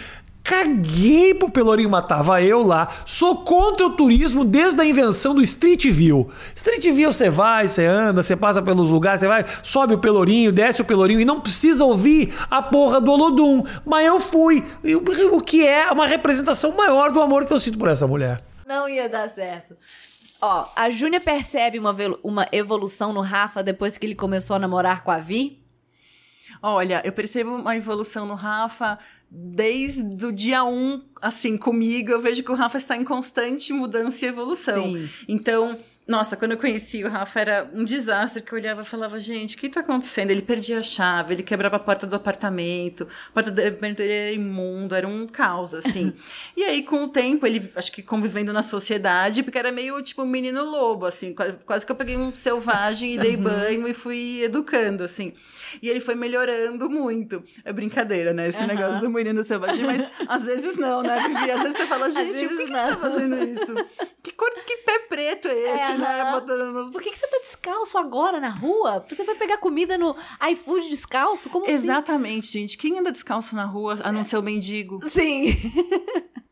[0.47, 2.19] Caguei pro Pelourinho matar.
[2.19, 2.89] Tava eu lá.
[3.05, 6.31] Sou contra o turismo desde a invenção do Street View.
[6.55, 10.53] Street View você vai, você anda, você passa pelos lugares, você vai, sobe o Pelourinho,
[10.53, 13.65] desce o Pelourinho e não precisa ouvir a porra do Olodum.
[13.85, 14.65] Mas eu fui.
[15.33, 18.43] O que é uma representação maior do amor que eu sinto por essa mulher.
[18.65, 19.77] Não ia dar certo.
[20.41, 25.03] Ó, a Júnia percebe uma, uma evolução no Rafa depois que ele começou a namorar
[25.03, 25.67] com a Vi?
[26.63, 28.99] Olha, eu percebo uma evolução no Rafa
[29.31, 32.11] desde o dia um, assim, comigo.
[32.11, 34.85] Eu vejo que o Rafa está em constante mudança e evolução.
[34.85, 35.09] Sim.
[35.29, 39.19] Então, nossa, quando eu conheci o Rafa era um desastre que eu olhava e falava,
[39.19, 40.31] gente, o que tá acontecendo?
[40.31, 44.13] Ele perdia a chave, ele quebrava a porta do apartamento, a porta do apartamento dele
[44.13, 46.13] era imundo, era um caos, assim.
[46.57, 50.23] e aí, com o tempo, ele, acho que convivendo na sociedade, porque era meio tipo
[50.23, 51.35] um menino lobo, assim,
[51.65, 53.43] quase que eu peguei um selvagem e dei uhum.
[53.43, 55.33] banho e fui educando, assim.
[55.83, 57.43] E ele foi melhorando muito.
[57.65, 58.47] É brincadeira, né?
[58.47, 58.69] Esse uhum.
[58.69, 61.51] negócio do menino selvagem, mas às vezes não, né, Vivi?
[61.51, 63.75] Às vezes você fala, gente, por que, que tá fazendo isso?
[64.23, 66.91] Que cor, que pé preto é esse, é, nos...
[66.91, 69.05] Por que, que você tá descalço agora na rua?
[69.09, 70.15] Você foi pegar comida no
[70.51, 71.51] iFood descalço?
[71.51, 71.75] Como assim?
[71.75, 72.61] Exatamente, assim?
[72.61, 72.79] gente.
[72.79, 75.01] Quem anda descalço na rua, a não ser o mendigo?
[75.09, 75.55] Sim.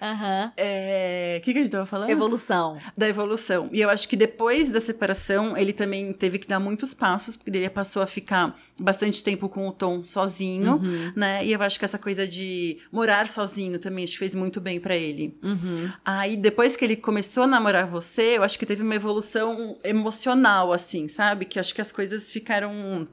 [0.00, 0.44] Aham.
[0.44, 0.52] Uhum.
[0.56, 1.38] É...
[1.40, 2.10] O que, que a gente tava falando?
[2.10, 2.78] Evolução.
[2.96, 3.68] Da evolução.
[3.72, 7.50] E eu acho que depois da separação, ele também teve que dar muitos passos, porque
[7.50, 11.12] ele passou a ficar bastante tempo com o Tom sozinho, uhum.
[11.16, 11.44] né?
[11.44, 14.78] E eu acho que essa coisa de morar sozinho também acho que fez muito bem
[14.78, 15.36] para ele.
[15.42, 15.90] Uhum.
[16.04, 20.72] Aí depois que ele começou a namorar você, eu acho que teve uma evolução emocional,
[20.72, 21.44] assim, sabe?
[21.44, 23.08] Que acho que as coisas ficaram.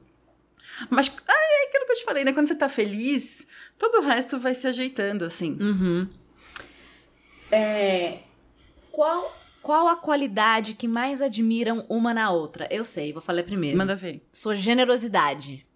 [0.90, 2.32] Mas ah, é aquilo que eu te falei, né?
[2.32, 3.46] Quando você tá feliz,
[3.78, 5.56] todo o resto vai se ajeitando, assim.
[5.60, 6.08] Uhum.
[7.54, 8.18] É,
[8.90, 9.32] qual,
[9.62, 12.68] qual a qualidade que mais admiram uma na outra?
[12.70, 13.78] Eu sei, vou falar primeiro.
[13.78, 14.26] Manda ver.
[14.32, 15.66] Sua generosidade.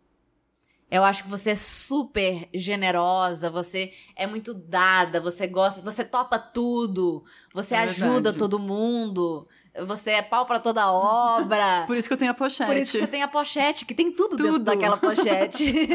[0.91, 6.39] Eu acho que você é super generosa, você é muito dada, você gosta, você topa
[6.39, 7.23] tudo,
[7.53, 9.47] você é ajuda todo mundo,
[9.87, 11.85] você é pau para toda obra.
[11.87, 12.71] Por isso que eu tenho a pochete.
[12.71, 14.43] Por isso que você tem a pochete, que tem tudo, tudo.
[14.45, 15.89] dentro daquela pochete.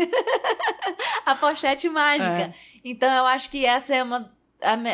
[1.25, 2.31] a pochete mágica.
[2.31, 2.53] É.
[2.83, 4.31] Então eu acho que essa é uma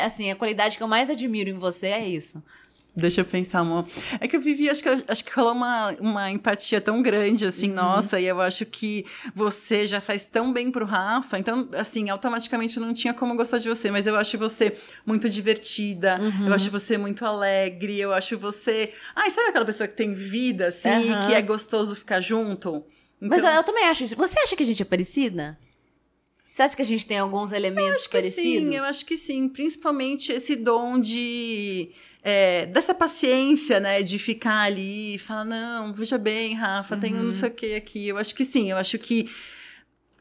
[0.04, 2.44] assim, a qualidade que eu mais admiro em você é isso.
[2.96, 3.88] Deixa eu pensar, amor.
[4.20, 7.70] É que eu vivi, acho que, acho que rolou uma, uma empatia tão grande, assim,
[7.70, 7.76] uhum.
[7.76, 12.80] nossa, e eu acho que você já faz tão bem pro Rafa, então, assim, automaticamente
[12.80, 16.48] não tinha como gostar de você, mas eu acho você muito divertida, uhum.
[16.48, 18.92] eu acho você muito alegre, eu acho você.
[19.16, 21.28] Ai, sabe aquela pessoa que tem vida, assim, uhum.
[21.28, 22.84] que é gostoso ficar junto?
[23.22, 23.38] Então...
[23.38, 24.16] Mas eu, eu também acho isso.
[24.16, 25.58] Você acha que a gente é parecida?
[26.60, 28.70] Você acha que a gente tem alguns elementos eu parecidos?
[28.70, 29.48] Sim, eu acho que sim.
[29.48, 31.92] Principalmente esse dom de.
[32.22, 34.04] É, dessa paciência, né?
[34.04, 37.00] De ficar ali e falar, não, veja bem, Rafa, uhum.
[37.02, 38.10] tem não sei o que aqui.
[38.10, 39.30] Eu acho que sim, eu acho que.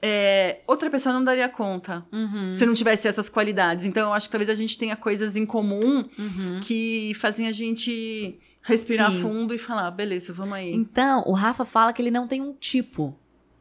[0.01, 2.55] É, outra pessoa não daria conta uhum.
[2.55, 3.85] se não tivesse essas qualidades.
[3.85, 6.61] Então, eu acho que talvez a gente tenha coisas em comum uhum.
[6.63, 9.23] que fazem a gente respirar Sim.
[9.23, 10.73] fundo e falar, beleza, vamos aí.
[10.73, 13.19] Então, o Rafa fala que ele não tem um tipo,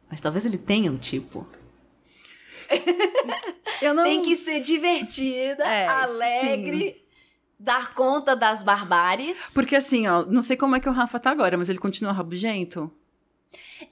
[0.08, 1.44] mas talvez ele tenha um tipo.
[3.94, 4.04] Não...
[4.04, 6.96] Tem que ser divertida, é, alegre.
[6.98, 7.08] Sim.
[7.60, 9.38] Dar conta das barbáries.
[9.52, 12.12] Porque assim, ó, não sei como é que o Rafa tá agora, mas ele continua
[12.12, 12.92] rabugento?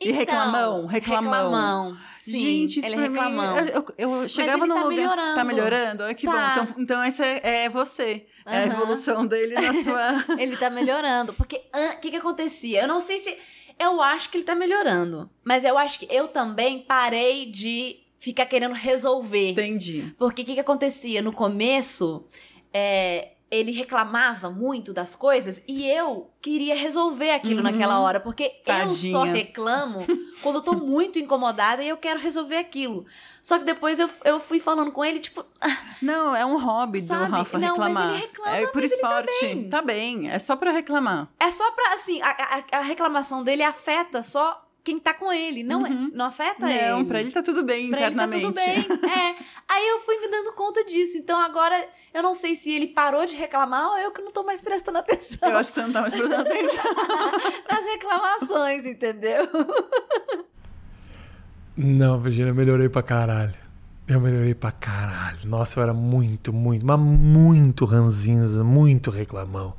[0.00, 1.32] Então, e reclamão, reclamão.
[1.32, 1.96] reclamão.
[2.18, 3.54] Sim, Gente, isso ele é reclamão.
[3.54, 4.96] Mim, eu, eu, eu chegava no tá lugar.
[4.96, 5.34] Melhorando.
[5.34, 6.02] Tá melhorando?
[6.04, 6.32] Ai, que tá.
[6.32, 6.62] bom.
[6.62, 8.26] Então, então essa é, é você.
[8.46, 8.52] Uhum.
[8.52, 10.38] É a evolução dele na sua.
[10.38, 11.32] ele tá melhorando.
[11.34, 12.82] Porque o que, que acontecia?
[12.82, 13.36] Eu não sei se.
[13.78, 15.30] Eu acho que ele tá melhorando.
[15.44, 19.50] Mas eu acho que eu também parei de ficar querendo resolver.
[19.50, 20.14] Entendi.
[20.18, 21.20] Porque o que, que acontecia?
[21.22, 22.24] No começo,
[22.72, 27.62] é, ele reclamava muito das coisas e eu queria resolver aquilo Uhum.
[27.62, 29.24] naquela hora, porque eu só Tadinha.
[29.32, 30.04] reclamo
[30.42, 33.06] quando eu tô muito incomodada e eu quero resolver aquilo.
[33.42, 35.44] Só que depois eu, eu fui falando com ele, tipo,
[36.02, 37.26] Não, é um hobby Sabe?
[37.26, 38.08] do Rafa Não, mas reclamar.
[38.14, 39.40] ele reclama, é por mas tá esporte.
[39.46, 39.68] bem.
[39.68, 41.28] Tá bem, é só pra reclamar.
[41.38, 45.64] é só pra, assim, a, a- a reclamação dele afeta só quem tá com ele,
[45.64, 46.10] não, é- Uhum.
[46.14, 46.88] não afeta ele.
[46.90, 48.42] Não, pra ele tá tudo bem Pra ele tá internamente.
[48.46, 49.10] tudo bem.
[49.10, 49.34] É.
[49.68, 51.18] Aí eu fui me dando conta disso.
[51.18, 54.44] Então agora eu não sei se ele parou de reclamar ou eu que não tô
[54.44, 56.84] mais prestando atenção Eu acho que você não tá mais prestando atenção.
[57.68, 59.48] nas reclamações, entendeu?
[61.76, 63.54] Não, Virginia, eu melhorei pra caralho.
[64.08, 65.38] Eu melhorei pra caralho.
[65.46, 69.74] Nossa, eu era muito, muito, mas muito ranzinza, muito reclamão.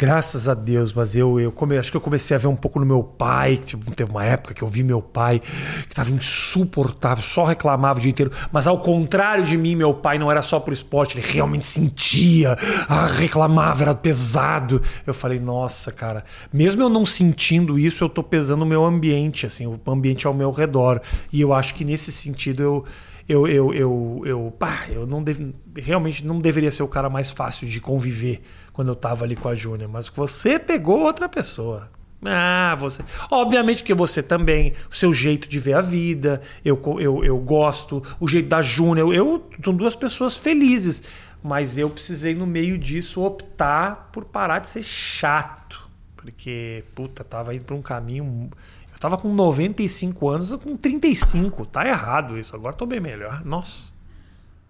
[0.00, 2.78] Graças a Deus, mas eu, eu come, acho que eu comecei a ver um pouco
[2.78, 3.56] no meu pai.
[3.56, 5.40] Que tipo, teve uma época que eu vi meu pai
[5.88, 8.30] que tava insuportável, só reclamava o dia inteiro.
[8.52, 12.56] Mas ao contrário de mim, meu pai não era só pro esporte, ele realmente sentia,
[12.88, 14.80] ah, reclamava, era pesado.
[15.04, 16.22] Eu falei, nossa, cara,
[16.52, 20.32] mesmo eu não sentindo isso, eu tô pesando o meu ambiente, assim, o ambiente ao
[20.32, 21.00] meu redor.
[21.32, 22.84] E eu acho que nesse sentido eu.
[23.28, 27.30] Eu, eu, eu, eu, pá, eu não deve, realmente não deveria ser o cara mais
[27.30, 28.40] fácil de conviver
[28.78, 31.90] quando eu tava ali com a Júnia, mas você pegou outra pessoa.
[32.24, 33.02] Ah, você.
[33.28, 38.00] Obviamente que você também, o seu jeito de ver a vida, eu, eu, eu gosto,
[38.20, 41.02] o jeito da Júnia, eu, eu são duas pessoas felizes,
[41.42, 47.56] mas eu precisei no meio disso optar por parar de ser chato, porque puta, tava
[47.56, 48.48] indo para um caminho
[48.92, 52.54] eu tava com 95 anos, com 35, tá errado isso.
[52.54, 53.44] Agora tô bem melhor.
[53.44, 53.92] Nossa.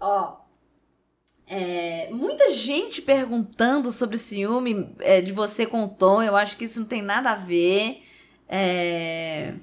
[0.00, 0.47] Ó.
[1.48, 6.22] é, muita gente perguntando sobre ciúme é, de você com o Tom.
[6.22, 8.02] Eu acho que isso não tem nada a ver.
[8.48, 9.54] É,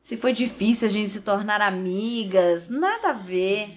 [0.00, 3.70] se foi difícil a gente se tornar amigas, nada a ver.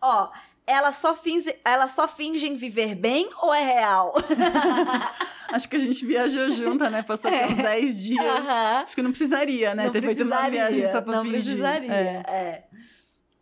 [0.00, 0.30] Ó,
[0.66, 4.14] elas só, finge, elas só fingem viver bem ou é real?
[5.48, 7.02] Acho que a gente viajou junta, né?
[7.02, 8.24] Passou por uns 10 dias.
[8.24, 8.82] Aham.
[8.84, 9.84] Acho que não precisaria, né?
[9.84, 11.40] Não Ter feito uma precisaria, viagem só pra não fingir.
[11.42, 12.22] precisaria, É.
[12.26, 12.65] é.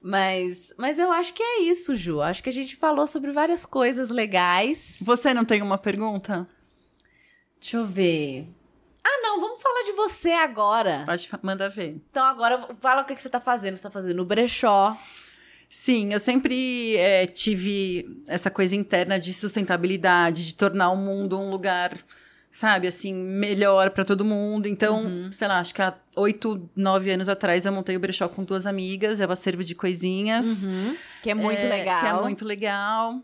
[0.06, 2.20] Mas, mas eu acho que é isso, Ju.
[2.20, 4.98] Acho que a gente falou sobre várias coisas legais.
[5.00, 6.46] Você não tem uma pergunta?
[7.58, 8.46] Deixa eu ver.
[9.02, 11.04] Ah, não, vamos falar de você agora.
[11.06, 12.02] Pode mandar ver.
[12.10, 13.78] Então agora fala o que, que você tá fazendo.
[13.78, 14.94] Você tá fazendo no brechó.
[15.70, 21.48] Sim, eu sempre é, tive essa coisa interna de sustentabilidade, de tornar o mundo um
[21.48, 21.96] lugar,
[22.56, 24.68] sabe, assim, melhor para todo mundo.
[24.68, 25.32] Então, Uhum.
[25.32, 28.64] sei lá, acho que há oito, nove anos atrás eu montei o brechó com duas
[28.64, 30.46] amigas, uma serva de coisinhas.
[31.20, 32.00] Que é muito É, legal.
[32.00, 33.20] Que é muito legal.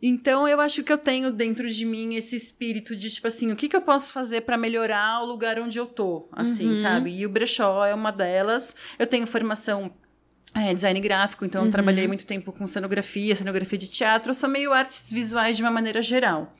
[0.00, 3.56] Então, eu acho que eu tenho dentro de mim esse espírito de, tipo assim, o
[3.56, 6.80] que, que eu posso fazer para melhorar o lugar onde eu tô, assim, Uhum.
[6.82, 7.10] sabe?
[7.16, 8.74] E o brechó é uma delas.
[8.98, 9.90] Eu tenho formação
[10.54, 11.66] é, design gráfico, então Uhum.
[11.68, 14.30] eu trabalhei muito tempo com cenografia, cenografia de teatro.
[14.30, 16.54] Eu sou meio artes visuais de uma maneira geral.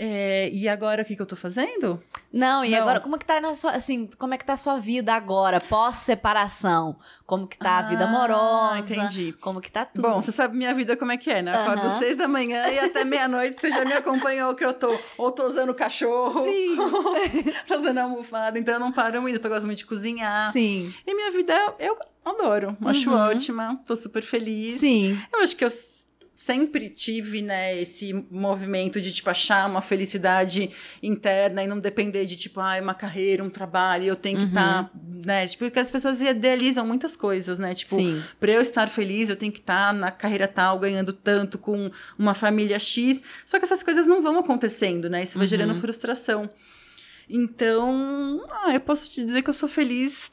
[0.00, 2.00] É, e agora, o que, que eu tô fazendo?
[2.32, 2.78] Não, e Não.
[2.82, 5.12] agora, como é que tá na sua, assim, como é que tá a sua vida
[5.12, 6.96] agora, pós-separação?
[7.26, 8.78] Como que tá a vida Ah, amorosa?
[8.94, 9.32] entendi.
[9.40, 10.06] Como que tá tudo?
[10.08, 11.52] Bom, você sabe minha vida como é que é, né?
[11.52, 14.98] Eu acordo seis da manhã e até meia-noite você já me acompanhou que eu tô
[15.16, 16.76] ou tô usando cachorro, Sim.
[17.66, 20.52] fazendo almofada, então eu não paro muito, eu gosto muito de cozinhar.
[20.52, 20.92] Sim.
[21.06, 23.16] E minha vida eu adoro, acho Uhum.
[23.16, 24.78] ótima, tô super feliz.
[24.80, 25.20] Sim.
[25.32, 25.70] Eu acho que eu
[26.40, 30.70] sempre tive, né, esse movimento de, tipo, achar uma felicidade
[31.02, 34.48] interna e não depender de, tipo, ah, uma carreira, um trabalho, eu tenho que Uhum.
[34.50, 34.90] estar,
[35.26, 38.22] né, tipo, porque as pessoas idealizam muitas coisas, né, tipo, Sim.
[38.38, 42.34] Pra eu estar feliz, eu tenho que estar na carreira tal, ganhando tanto, com uma
[42.34, 43.20] família X.
[43.44, 45.24] Só que essas coisas não vão acontecendo, né?
[45.24, 45.48] Isso vai Uhum.
[45.48, 46.48] gerando frustração.
[47.28, 50.32] Então, ah, eu posso te dizer que eu sou feliz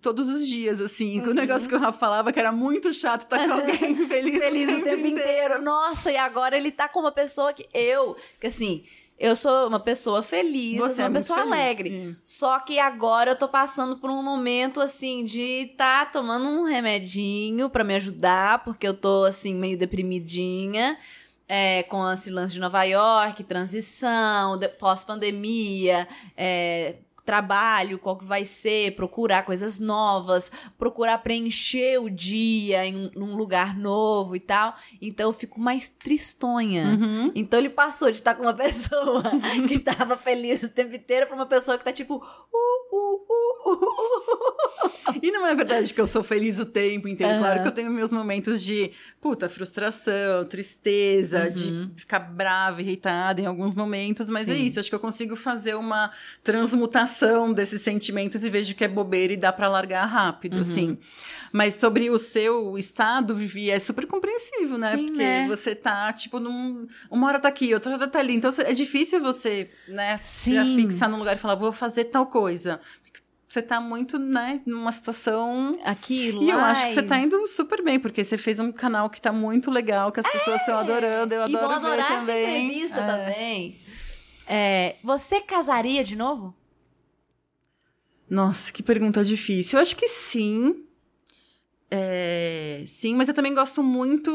[0.00, 1.20] todos os dias, assim.
[1.20, 1.30] Uhum.
[1.30, 4.72] O negócio que o Rafa falava que era muito chato estar com alguém feliz, Feliz
[4.78, 5.62] o tempo inteiro.
[5.62, 8.84] Nossa, e agora ele tá com uma pessoa que eu, que assim,
[9.18, 11.90] eu sou uma pessoa feliz, eu Você sou é uma muito pessoa feliz, alegre.
[11.90, 12.16] sim.
[12.22, 17.68] Só que agora eu tô passando por um momento assim de tá tomando um remedinho
[17.70, 20.96] pra me ajudar, porque eu tô assim meio deprimidinha.
[21.50, 26.06] É, com esse lance de Nova York, transição, de- pós-pandemia,
[26.36, 26.96] é,
[27.28, 33.76] trabalho, qual que vai ser, procurar coisas novas, procurar preencher o dia em um lugar
[33.76, 34.74] novo e tal.
[34.98, 36.84] Então eu fico mais tristonha.
[36.86, 37.30] Uhum.
[37.34, 39.22] Então ele passou de estar com uma pessoa
[39.68, 42.14] que tava feliz o tempo inteiro pra uma pessoa que tá tipo.
[42.16, 45.18] Uh, uh, uh, uh, uh.
[45.22, 47.34] E não é verdade que eu sou feliz o tempo inteiro.
[47.34, 47.42] Aham.
[47.42, 51.90] Claro que eu tenho meus momentos de, puta, frustração, tristeza, Uhum.
[51.94, 54.64] de ficar brava, irritada em alguns momentos, mas é Sim.
[54.64, 54.80] isso.
[54.80, 56.10] Acho que eu consigo fazer uma
[56.42, 57.17] transmutação
[57.54, 60.62] desses sentimentos e vejo que é bobeira e dá pra largar rápido, Uhum.
[60.62, 60.98] assim.
[61.52, 64.90] Mas sobre o seu estado, Vivi, é super compreensível, né?
[64.96, 65.46] Sim, Porque né?
[65.48, 66.86] você tá, tipo, num...
[67.10, 68.34] uma hora tá aqui, outra hora tá ali.
[68.34, 70.76] Então é difícil você, né, se Sim.
[70.76, 72.80] fixar num lugar e falar, vou fazer tal coisa.
[73.50, 76.42] Você tá muito, né, numa situação Aquilo.
[76.42, 79.22] e eu acho que você tá indo super bem, porque você fez um canal que
[79.22, 81.32] tá muito legal, que as pessoas estão adorando.
[81.34, 82.66] Eu É, E adoro vão ver adorar essa também.
[82.66, 83.06] entrevista É.
[83.06, 83.76] também.
[84.46, 86.54] É, você casaria de novo?
[88.30, 89.78] Nossa, que pergunta difícil.
[89.78, 90.84] Eu acho que sim.
[91.90, 94.30] É, sim, mas eu também gosto muito.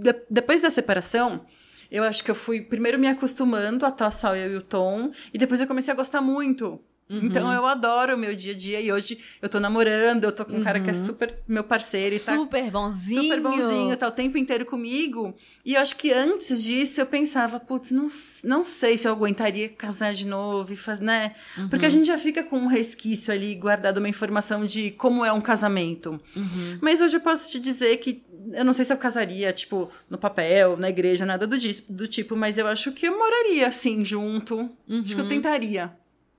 [0.00, 1.44] de- depois da separação,
[1.90, 5.12] eu acho que eu fui primeiro me acostumando a estar só eu e o Tom,
[5.32, 6.80] e depois eu comecei a gostar muito.
[7.12, 7.20] Uhum.
[7.26, 10.44] Então eu adoro o meu dia a dia, e hoje eu tô namorando, eu tô
[10.46, 11.06] com um cara que é Uhum.
[11.06, 13.22] super meu parceiro e tá Super bonzinho.
[13.22, 15.34] super bonzinho, tá o tempo inteiro comigo.
[15.64, 18.08] E eu acho que antes disso eu pensava, putz, não,
[18.42, 21.34] não sei se eu aguentaria casar de novo e fazer, né?
[21.58, 21.68] Uhum.
[21.68, 25.32] Porque a gente já fica com um resquício ali guardado uma informação de como é
[25.32, 26.20] um casamento.
[26.34, 26.78] Uhum.
[26.80, 30.18] Mas hoje eu posso te dizer que eu não sei se eu casaria, tipo, no
[30.18, 31.56] papel, na igreja, nada do,
[31.88, 34.68] do tipo, mas eu acho que eu moraria assim junto.
[34.88, 35.28] Acho que eu Uhum.
[35.28, 35.92] tentaria.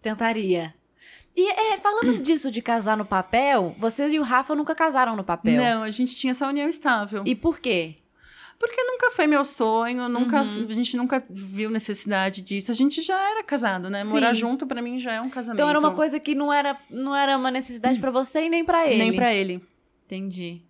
[0.03, 0.73] Tentaria.
[1.35, 5.23] E é, falando disso de casar no papel, vocês e o Rafa nunca casaram no
[5.23, 5.59] papel.
[5.59, 7.23] Não, a gente tinha essa união estável.
[7.25, 7.95] E por quê?
[8.59, 10.67] Porque nunca foi meu sonho, nunca, Uhum.
[10.69, 12.69] a gente nunca viu necessidade disso.
[12.71, 14.05] A gente já era casado, né?
[14.05, 14.11] Sim.
[14.11, 15.57] Morar junto pra mim já é um casamento.
[15.59, 18.63] Então era uma coisa que não era, não era uma necessidade pra você e nem
[18.63, 18.97] pra ele.
[18.99, 19.59] nem pra ele.
[20.05, 20.61] Entendi.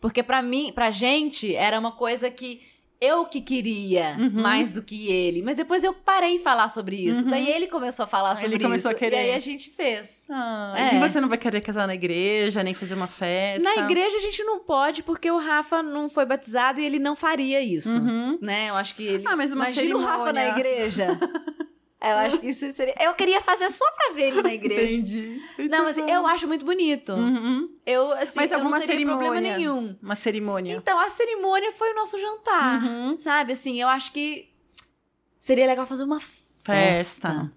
[0.00, 2.62] Porque pra mim, pra gente, era uma coisa que
[3.00, 4.30] eu que queria Uhum.
[4.42, 5.42] mais do que ele.
[5.42, 7.22] Mas depois eu parei de falar sobre isso.
[7.22, 7.30] Uhum.
[7.30, 8.96] Daí ele começou a falar sobre ele começou isso.
[8.96, 9.16] a querer.
[9.16, 10.26] E aí a gente fez.
[10.28, 10.96] Ah, É.
[10.96, 13.62] E você não vai querer casar na igreja, nem fazer uma festa?
[13.62, 17.14] Na igreja a gente não pode, porque o Rafa não foi batizado e ele não
[17.14, 17.90] faria isso.
[17.96, 18.38] Uhum.
[18.42, 18.70] Né?
[18.70, 19.24] Eu acho que ele.
[19.26, 20.60] Ah, mas uma Imagina o Rafa na cerimônia.
[20.60, 21.06] igreja.
[22.00, 22.94] eu acho que isso seria.
[23.00, 24.82] Eu queria fazer só pra ver ele na igreja.
[24.82, 25.42] Entendi.
[25.68, 27.12] Não, mas eu acho muito bonito.
[27.12, 27.68] Uhum.
[27.84, 29.58] Eu, assim, Mas eu alguma não teria problema cerimônia?
[29.58, 29.96] nenhum.
[30.00, 30.76] Uma cerimônia.
[30.76, 32.84] Então, a cerimônia foi o nosso jantar.
[32.84, 33.18] Uhum.
[33.18, 34.48] Sabe, assim, eu acho que
[35.38, 36.64] seria legal fazer uma festa.
[36.64, 37.52] Festa.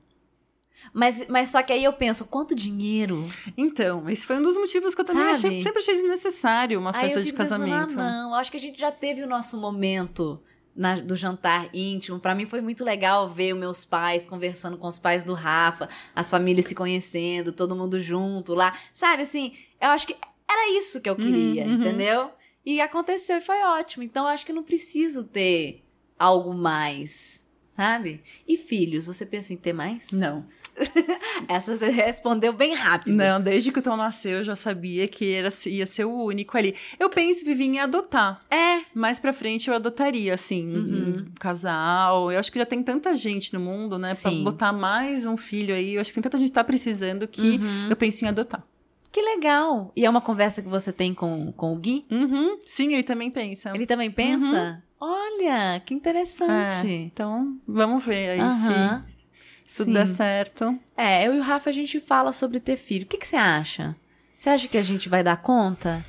[0.93, 3.23] Mas, mas só que aí eu penso, quanto dinheiro?
[3.55, 7.19] Então, esse foi um dos motivos que eu também achei, sempre achei desnecessário uma festa
[7.19, 7.99] de fico pensando, casamento.
[7.99, 10.41] ah, não, acho que a gente já teve o nosso momento
[10.75, 12.19] na- do jantar íntimo.
[12.19, 15.89] Pra mim foi muito legal ver os meus pais conversando com os pais do Rafa,
[16.15, 18.77] as famílias se conhecendo, todo mundo junto lá.
[18.93, 20.15] Sabe, assim, eu acho que
[20.49, 21.75] era isso que eu queria, Uhum, uhum.
[21.75, 22.31] entendeu?
[22.65, 24.03] E aconteceu e foi ótimo.
[24.03, 25.83] Então eu acho que não preciso ter
[26.19, 27.40] algo mais,
[27.81, 28.21] sabe?
[28.47, 30.11] E filhos, você pensa em ter mais?
[30.11, 30.45] Não.
[31.49, 33.13] Essa você respondeu bem rápido.
[33.15, 36.55] Não, desde que o Tom nasceu, eu já sabia que era, ia ser o único
[36.57, 36.75] ali.
[36.99, 38.39] Eu penso, Vivi, em adotar.
[38.49, 38.81] É.
[38.93, 41.17] Mais pra frente eu adotaria, assim, Uhum.
[41.27, 42.31] um casal.
[42.31, 44.13] Eu acho que já tem tanta gente no mundo, né?
[44.15, 44.43] Pra Sim.
[44.43, 45.95] botar mais um filho aí.
[45.95, 47.87] Eu acho que tem tanta gente que tá precisando que Uhum.
[47.89, 48.63] eu penso em adotar.
[49.11, 49.91] Que legal.
[49.95, 52.05] E é uma conversa que você tem com, com o Gui?
[52.09, 52.57] Uhum.
[52.65, 53.71] Sim, ele também pensa.
[53.75, 54.81] Ele também pensa?
[55.03, 56.87] Olha, que É, interessante.
[56.87, 59.03] então, vamos ver aí
[59.65, 59.93] se, tudo Sim.
[59.93, 60.79] der certo.
[60.95, 63.05] É, eu e o Rafa a gente fala sobre ter filho.
[63.05, 63.95] O que, que você acha?
[64.37, 66.05] Você acha que a gente vai dar conta?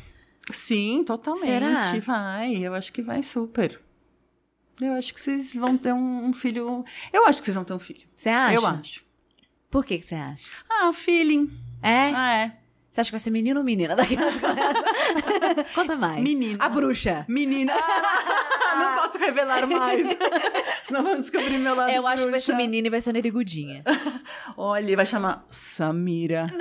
[0.51, 1.45] Sim, totalmente.
[1.47, 2.01] Será?
[2.01, 3.81] Vai, eu acho que vai super.
[4.79, 6.85] Eu acho que vocês vão ter um, um filho.
[7.13, 8.07] Eu acho que vocês vão ter um filho.
[8.15, 8.55] Você acha?
[8.55, 9.05] Eu acho.
[9.71, 10.47] Por que, que você acha?
[10.69, 11.51] Ah, feeling.
[11.83, 12.13] É?
[12.15, 12.62] Ah, é.
[12.93, 13.97] Você acha que vai ser menino ou menina?
[13.97, 15.73] Daquelas coisas.
[15.75, 16.23] Conta mais.
[16.23, 16.63] Menina.
[16.63, 17.25] A bruxa.
[17.27, 17.73] Menina.
[18.77, 20.07] não posso revelar mais.
[20.87, 21.91] Senão vamos descobrir meu lado.
[21.91, 22.53] Eu acho que vai bruxa.
[22.53, 23.83] ser menina e vai ser nerigudinha.
[24.59, 26.53] Olha, vai chamar Samira.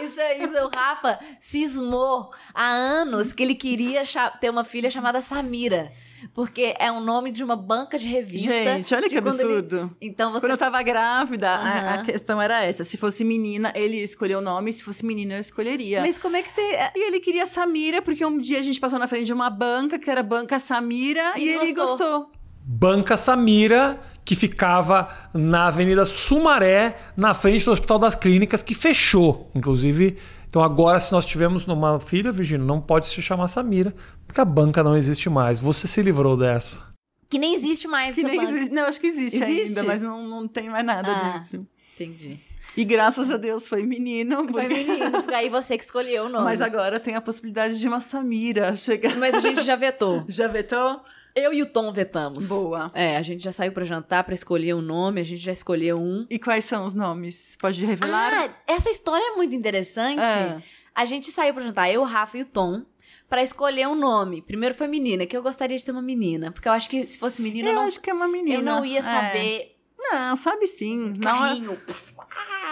[0.00, 4.04] Isso é isso, o Rafa cismou há anos que ele queria
[4.40, 5.92] ter uma filha chamada Samira.
[6.34, 8.50] Porque é o nome de uma banca de revista.
[8.52, 9.96] Gente, olha que quando ele- absurdo.
[10.00, 10.40] Então você.
[10.40, 11.56] Quando eu tava grávida, a,
[11.94, 12.00] Aham.
[12.00, 12.84] a questão era essa.
[12.84, 14.72] Se fosse menina, ele escolheu o nome.
[14.72, 16.00] Se fosse menina, eu escolheria.
[16.00, 16.60] Mas como é que você.
[16.94, 19.98] E ele queria Samira, porque um dia a gente passou na frente de uma banca,
[19.98, 21.96] que era a Banca Samira, E e, ele gostou.
[21.96, 22.32] gostou.
[22.68, 29.50] Banca Samira, que ficava na Avenida Sumaré, na frente do Hospital das Clínicas, que fechou,
[29.54, 30.16] inclusive.
[30.48, 33.94] Então agora, se nós tivermos uma filha, Virginia, não pode se chamar Samira,
[34.26, 35.58] porque a banca não existe mais.
[35.60, 36.84] Você se livrou dessa.
[37.28, 38.50] Que nem existe mais Que essa nem banca.
[38.52, 38.74] existe.
[38.74, 39.62] Não, acho que existe, Existe?
[39.68, 41.38] ainda, mas não, não tem mais nada Ah.
[41.38, 41.66] dentro.
[41.94, 42.38] Entendi.
[42.76, 44.44] E graças a Deus foi menino.
[44.44, 45.24] Foi porque- menino.
[45.34, 46.44] Aí você que escolheu o nome.
[46.44, 49.16] Mas agora tem a possibilidade de uma Samira chegar.
[49.16, 50.24] Mas a gente já vetou.
[50.28, 51.00] Já vetou?
[51.34, 52.48] Eu e o Tom vetamos.
[52.48, 52.90] Boa.
[52.94, 55.98] É, a gente já saiu pra jantar pra escolher um nome, a gente já escolheu
[55.98, 56.26] um.
[56.30, 57.56] E quais são os nomes?
[57.60, 58.32] Pode revelar?
[58.32, 60.18] Ah, essa história é muito interessante.
[60.20, 60.62] Ah.
[60.94, 62.82] A gente saiu pra jantar, eu, o Rafa e o Tom,
[63.28, 64.40] pra escolher um nome.
[64.42, 66.50] Primeiro foi menina, que eu gostaria de ter uma menina.
[66.52, 68.58] Porque eu acho que se fosse menina, eu eu não, acho que é uma menina.
[68.58, 69.02] eu não ia É.
[69.02, 69.76] saber.
[69.98, 71.10] Não, sabe sim.
[71.12, 71.80] Hora- Carrinho.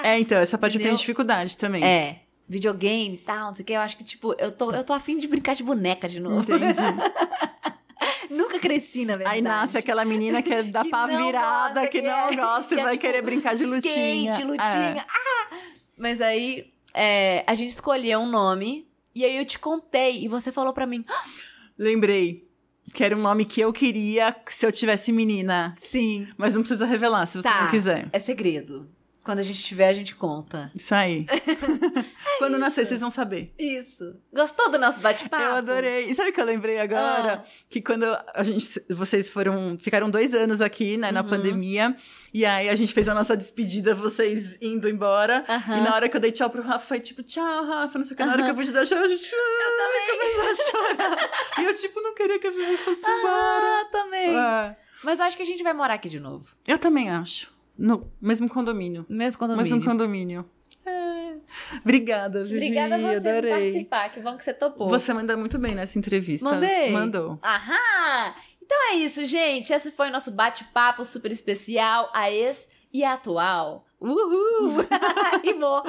[0.05, 1.83] É, então, essa parte eu tenho dificuldade também.
[1.85, 2.21] É.
[2.49, 3.73] Videogame e tal, não sei o que.
[3.73, 6.41] Eu acho que, tipo, eu tô, eu tô afim de brincar de boneca de novo.
[6.43, 6.75] Entendi.
[8.31, 9.37] Nunca cresci, na verdade.
[9.37, 12.29] Aí nasce aquela menina que é da Que pá não virada, gosta, que, que não
[12.29, 14.31] é- gosta e que é vai tipo querer brincar de lutinha.
[14.33, 14.45] Skate, É.
[14.45, 15.07] lutinha.
[15.09, 15.57] Ah!
[15.97, 18.87] Mas aí, é, a gente escolheu um nome.
[19.15, 20.25] E aí eu te contei.
[20.25, 21.05] E você falou pra mim.
[21.09, 21.25] "Ah,
[21.79, 22.49] Lembrei.
[22.93, 25.75] Que era um nome que eu queria se eu tivesse menina.
[25.79, 26.29] Sim.
[26.37, 27.63] Mas não precisa revelar se você Tá.
[27.65, 28.09] não quiser.
[28.13, 28.89] É segredo.
[29.25, 30.71] Quando a gente tiver, a gente conta.
[30.75, 31.25] Isso aí.
[32.39, 33.55] Quando nascer, vocês vão saber.
[33.59, 34.15] Isso.
[34.33, 35.43] Gostou do nosso bate-papo?
[35.43, 36.07] Eu adorei.
[36.07, 37.43] E sabe o que eu lembrei agora?
[37.43, 37.51] Ah.
[37.71, 38.05] Que quando
[38.35, 41.29] a gente, vocês foram, ficaram dois anos aqui, né, na Uhum.
[41.29, 41.97] pandemia.
[42.35, 45.43] E aí a gente fez a nossa despedida, vocês indo embora.
[45.49, 45.79] Aham.
[45.79, 48.15] E na hora que eu dei tchau pro Rafa, foi tipo, tchau, Rafa, não sei
[48.15, 48.25] o que.
[48.25, 49.25] Na hora que eu pude dar tchau, a gente.
[49.33, 50.19] Eu também.
[50.37, 51.31] Começou a chorar.
[51.61, 53.81] e eu, tipo, não queria que a Vivi fosse embora.
[53.81, 54.37] Ah, também.
[54.37, 54.77] É.
[55.03, 56.47] Mas eu acho que a gente vai morar aqui de novo.
[56.67, 57.54] Eu também acho.
[57.77, 59.05] No mesmo condomínio.
[59.09, 59.71] Mesmo condomínio.
[59.77, 60.45] Mesmo condomínio.
[60.87, 61.35] É.
[61.83, 62.57] Obrigada, Vivi.
[62.57, 63.51] Obrigada a você por adorei.
[63.53, 64.09] participar.
[64.11, 64.89] Que bom que você topou.
[64.89, 66.49] Você manda muito bem nessa entrevista.
[66.49, 66.91] Mandei?
[66.91, 67.39] Mandou.
[67.43, 68.35] Aham!
[68.63, 69.73] Então é isso, gente.
[69.73, 73.85] Esse foi o nosso bate-papo super especial, a ex e a atual.
[74.01, 74.85] Uhul!
[75.43, 75.83] Rimou.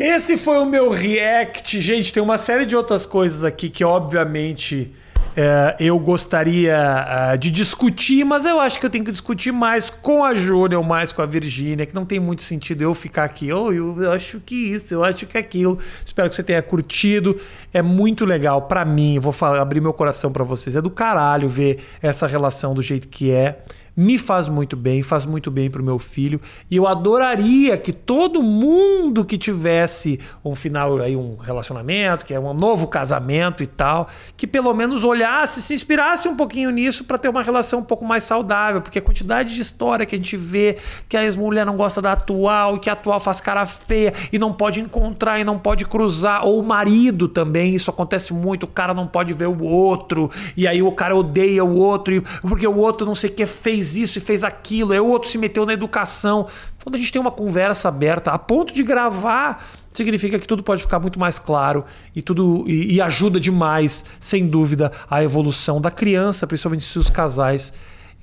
[0.00, 1.80] Esse foi o meu react.
[1.80, 4.94] Gente, tem uma série de outras coisas aqui que, obviamente,
[5.36, 9.88] é, eu gostaria ah, de discutir, mas eu acho que eu tenho que discutir mais
[9.88, 13.24] com a Júlia ou mais com a Virgínia, que não tem muito sentido eu ficar
[13.24, 13.52] aqui.
[13.52, 15.78] Oh, eu acho que isso, eu acho que aquilo.
[16.04, 17.38] Espero que você tenha curtido.
[17.72, 19.18] É muito legal pra mim.
[19.18, 20.76] Vou falar, abrir meu coração pra vocês.
[20.76, 23.58] É do caralho ver essa relação do jeito que é
[23.96, 26.40] me faz muito bem, faz muito bem pro meu filho.
[26.70, 32.40] E eu adoraria que todo mundo que tivesse um final aí, um relacionamento, que é
[32.40, 37.18] um novo casamento e tal, que pelo menos olhasse, se inspirasse um pouquinho nisso para
[37.18, 40.36] ter uma relação um pouco mais saudável, porque a quantidade de história que a gente
[40.36, 40.78] vê
[41.08, 44.38] que a ex-mulher não gosta da atual, e que a atual faz cara feia e
[44.38, 48.68] não pode encontrar e não pode cruzar, ou o marido também, isso acontece muito, o
[48.68, 52.76] cara não pode ver o outro, e aí o cara odeia o outro, porque o
[52.76, 55.66] outro não sei o que fez isso e fez aquilo, aí o outro se meteu
[55.66, 56.46] na educação.
[56.82, 60.82] Quando a gente tem uma conversa aberta, a ponto de gravar, significa que tudo pode
[60.82, 65.90] ficar muito mais claro e tudo e, e ajuda demais, sem dúvida, a evolução da
[65.90, 67.72] criança, principalmente se os casais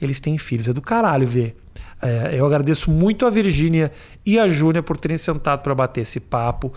[0.02, 0.68] eles têm filhos.
[0.68, 1.56] É do caralho ver.
[2.02, 3.92] É, eu agradeço muito a Virgínia
[4.26, 6.74] e a Júnia por terem sentado para bater esse papo.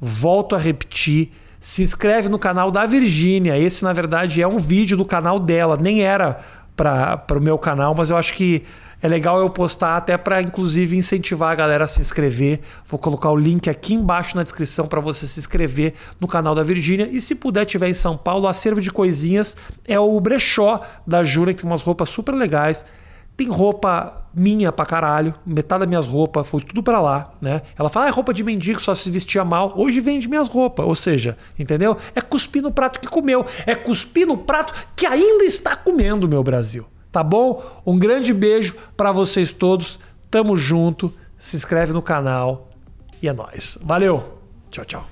[0.00, 1.30] Volto a repetir.
[1.60, 3.56] Se inscreve no canal da Virgínia.
[3.58, 5.76] Esse, na verdade, é um vídeo do canal dela.
[5.76, 6.40] Nem era
[6.76, 8.64] para o meu canal, mas eu acho que
[9.02, 12.60] é legal eu postar até para, inclusive, incentivar a galera a se inscrever.
[12.86, 16.62] Vou colocar o link aqui embaixo na descrição para você se inscrever no canal da
[16.62, 17.08] Virgínia.
[17.10, 19.56] E se puder, tiver em São Paulo, acervo de coisinhas
[19.88, 22.86] é o brechó da Júlia, que tem umas roupas super legais.
[23.42, 25.34] Tem roupa minha pra caralho.
[25.44, 27.62] Metade das minhas roupas foi tudo pra lá, né?
[27.76, 29.72] Ela fala, ah, é roupa de mendigo, só se vestia mal.
[29.76, 30.86] Hoje vende minhas roupas.
[30.86, 31.96] Ou seja, entendeu?
[32.14, 33.44] É cuspir no prato que comeu.
[33.66, 36.86] É cuspir no prato que ainda está comendo, meu Brasil.
[37.10, 37.64] Tá bom?
[37.84, 39.98] Um grande beijo pra vocês todos.
[40.30, 41.12] Tamo junto.
[41.36, 42.68] Se inscreve no canal.
[43.20, 43.76] E é nóis.
[43.82, 44.22] Valeu.
[44.70, 45.11] Tchau, tchau.